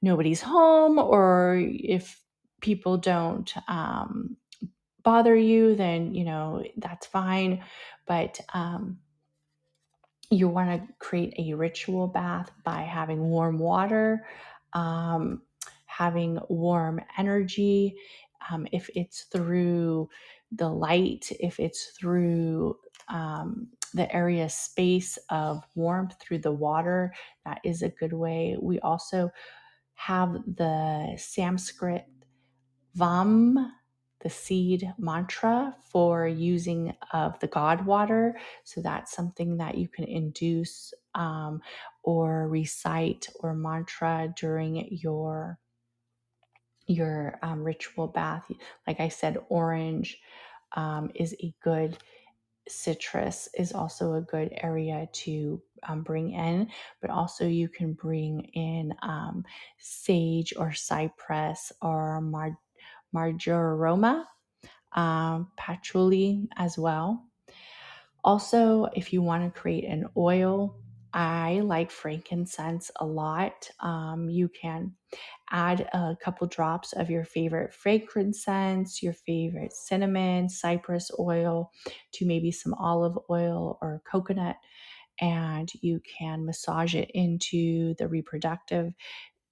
nobody's 0.00 0.40
home 0.40 0.98
or 0.98 1.60
if 1.62 2.20
people 2.60 2.96
don't 2.96 3.52
um, 3.68 4.36
bother 5.02 5.36
you, 5.36 5.74
then, 5.74 6.14
you 6.14 6.24
know, 6.24 6.64
that's 6.76 7.06
fine. 7.06 7.62
But 8.06 8.40
um, 8.52 8.98
you 10.32 10.48
want 10.48 10.70
to 10.70 10.94
create 10.98 11.34
a 11.38 11.54
ritual 11.54 12.08
bath 12.08 12.50
by 12.64 12.82
having 12.82 13.20
warm 13.20 13.58
water, 13.58 14.26
um, 14.74 15.42
having 15.86 16.38
warm 16.48 17.00
energy. 17.18 17.96
Um, 18.50 18.66
if 18.72 18.90
it's 18.96 19.24
through 19.24 20.08
the 20.52 20.68
light, 20.68 21.32
if 21.40 21.60
it's 21.60 21.92
through 21.98 22.76
um, 23.08 23.68
the 23.94 24.12
area 24.14 24.48
space 24.48 25.18
of 25.30 25.62
warmth 25.76 26.14
through 26.20 26.38
the 26.38 26.52
water, 26.52 27.12
that 27.44 27.60
is 27.64 27.82
a 27.82 27.90
good 27.90 28.12
way. 28.14 28.56
We 28.60 28.80
also 28.80 29.30
have 29.94 30.34
the 30.46 31.14
Sanskrit 31.18 32.06
Vam, 32.96 33.70
the 34.22 34.30
seed 34.30 34.92
mantra 34.98 35.74
for 35.90 36.26
using 36.26 36.94
of 37.12 37.38
the 37.40 37.46
God 37.48 37.84
water. 37.84 38.38
So 38.64 38.80
that's 38.80 39.12
something 39.12 39.56
that 39.58 39.76
you 39.76 39.88
can 39.88 40.04
induce 40.04 40.94
um, 41.14 41.60
or 42.02 42.48
recite 42.48 43.28
or 43.40 43.54
mantra 43.54 44.32
during 44.36 44.88
your 44.90 45.58
your 46.88 47.38
um, 47.42 47.62
ritual 47.62 48.08
bath. 48.08 48.44
Like 48.86 49.00
I 49.00 49.08
said, 49.08 49.38
orange 49.48 50.18
um, 50.74 51.10
is 51.14 51.34
a 51.42 51.54
good 51.62 51.96
citrus 52.68 53.48
is 53.58 53.72
also 53.72 54.14
a 54.14 54.20
good 54.20 54.52
area 54.62 55.08
to 55.12 55.60
um, 55.88 56.02
bring 56.02 56.32
in, 56.32 56.68
but 57.00 57.10
also 57.10 57.46
you 57.46 57.68
can 57.68 57.92
bring 57.92 58.40
in 58.54 58.94
um, 59.02 59.44
sage 59.78 60.54
or 60.56 60.72
cypress 60.72 61.72
or 61.82 62.20
mar- 62.20 62.58
marjoram, 63.12 64.24
um, 64.92 65.50
patchouli 65.56 66.48
as 66.56 66.78
well. 66.78 67.26
Also, 68.24 68.84
if 68.94 69.12
you 69.12 69.22
want 69.22 69.44
to 69.44 69.60
create 69.60 69.84
an 69.84 70.06
oil, 70.16 70.76
I 71.14 71.60
like 71.60 71.90
frankincense 71.90 72.90
a 72.98 73.04
lot. 73.04 73.68
Um, 73.80 74.30
you 74.30 74.48
can 74.48 74.94
add 75.50 75.82
a 75.92 76.16
couple 76.22 76.46
drops 76.46 76.92
of 76.94 77.10
your 77.10 77.24
favorite 77.24 77.74
frankincense, 77.74 79.02
your 79.02 79.12
favorite 79.12 79.72
cinnamon, 79.72 80.48
cypress 80.48 81.10
oil 81.18 81.70
to 82.14 82.26
maybe 82.26 82.50
some 82.50 82.72
olive 82.74 83.18
oil 83.28 83.78
or 83.82 84.02
coconut, 84.10 84.56
and 85.20 85.70
you 85.82 86.00
can 86.18 86.46
massage 86.46 86.94
it 86.94 87.10
into 87.12 87.94
the 87.98 88.08
reproductive 88.08 88.92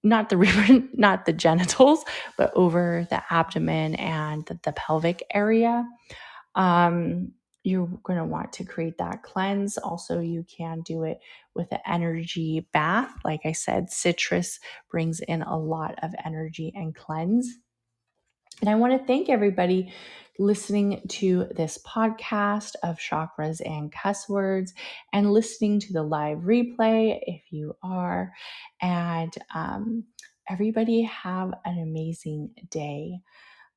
not 0.03 0.29
the 0.29 0.89
not 0.95 1.27
the 1.27 1.33
genitals, 1.33 2.05
but 2.37 2.53
over 2.55 3.07
the 3.11 3.23
abdomen 3.31 3.95
and 3.97 4.47
the, 4.47 4.59
the 4.65 4.73
pelvic 4.73 5.23
area. 5.33 5.87
Um, 6.55 7.33
you're 7.63 7.89
going 8.05 8.19
to 8.19 8.25
want 8.25 8.53
to 8.55 8.65
create 8.65 8.97
that 8.99 9.23
cleanse. 9.23 9.77
Also, 9.77 10.21
you 10.21 10.45
can 10.45 10.81
do 10.81 11.05
it 11.05 11.19
with 11.55 11.71
an 11.73 11.81
energy 11.87 12.67
bath. 12.73 13.13
Like 13.23 13.41
I 13.45 13.53
said, 13.53 13.91
citrus 13.91 14.59
brings 14.91 15.21
in 15.21 15.43
a 15.43 15.59
lot 15.59 15.95
of 16.03 16.15
energy 16.25 16.73
and 16.75 16.95
cleanse. 16.95 17.59
And 18.61 18.71
I 18.71 18.75
want 18.77 18.99
to 18.99 19.07
thank 19.07 19.29
everybody 19.29 19.93
listening 20.41 21.03
to 21.07 21.47
this 21.55 21.78
podcast 21.86 22.74
of 22.82 22.99
chakras 22.99 23.61
and 23.64 23.93
cuss 23.93 24.28
words 24.28 24.72
and 25.12 25.32
listening 25.32 25.78
to 25.78 25.93
the 25.93 26.03
live 26.03 26.38
replay 26.38 27.20
if 27.26 27.43
you 27.51 27.76
are. 27.82 28.32
And 28.80 29.32
um, 29.55 30.05
everybody 30.49 31.03
have 31.03 31.53
an 31.66 31.78
amazing 31.78 32.51
day. 32.70 33.20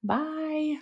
Bye. 0.04 0.78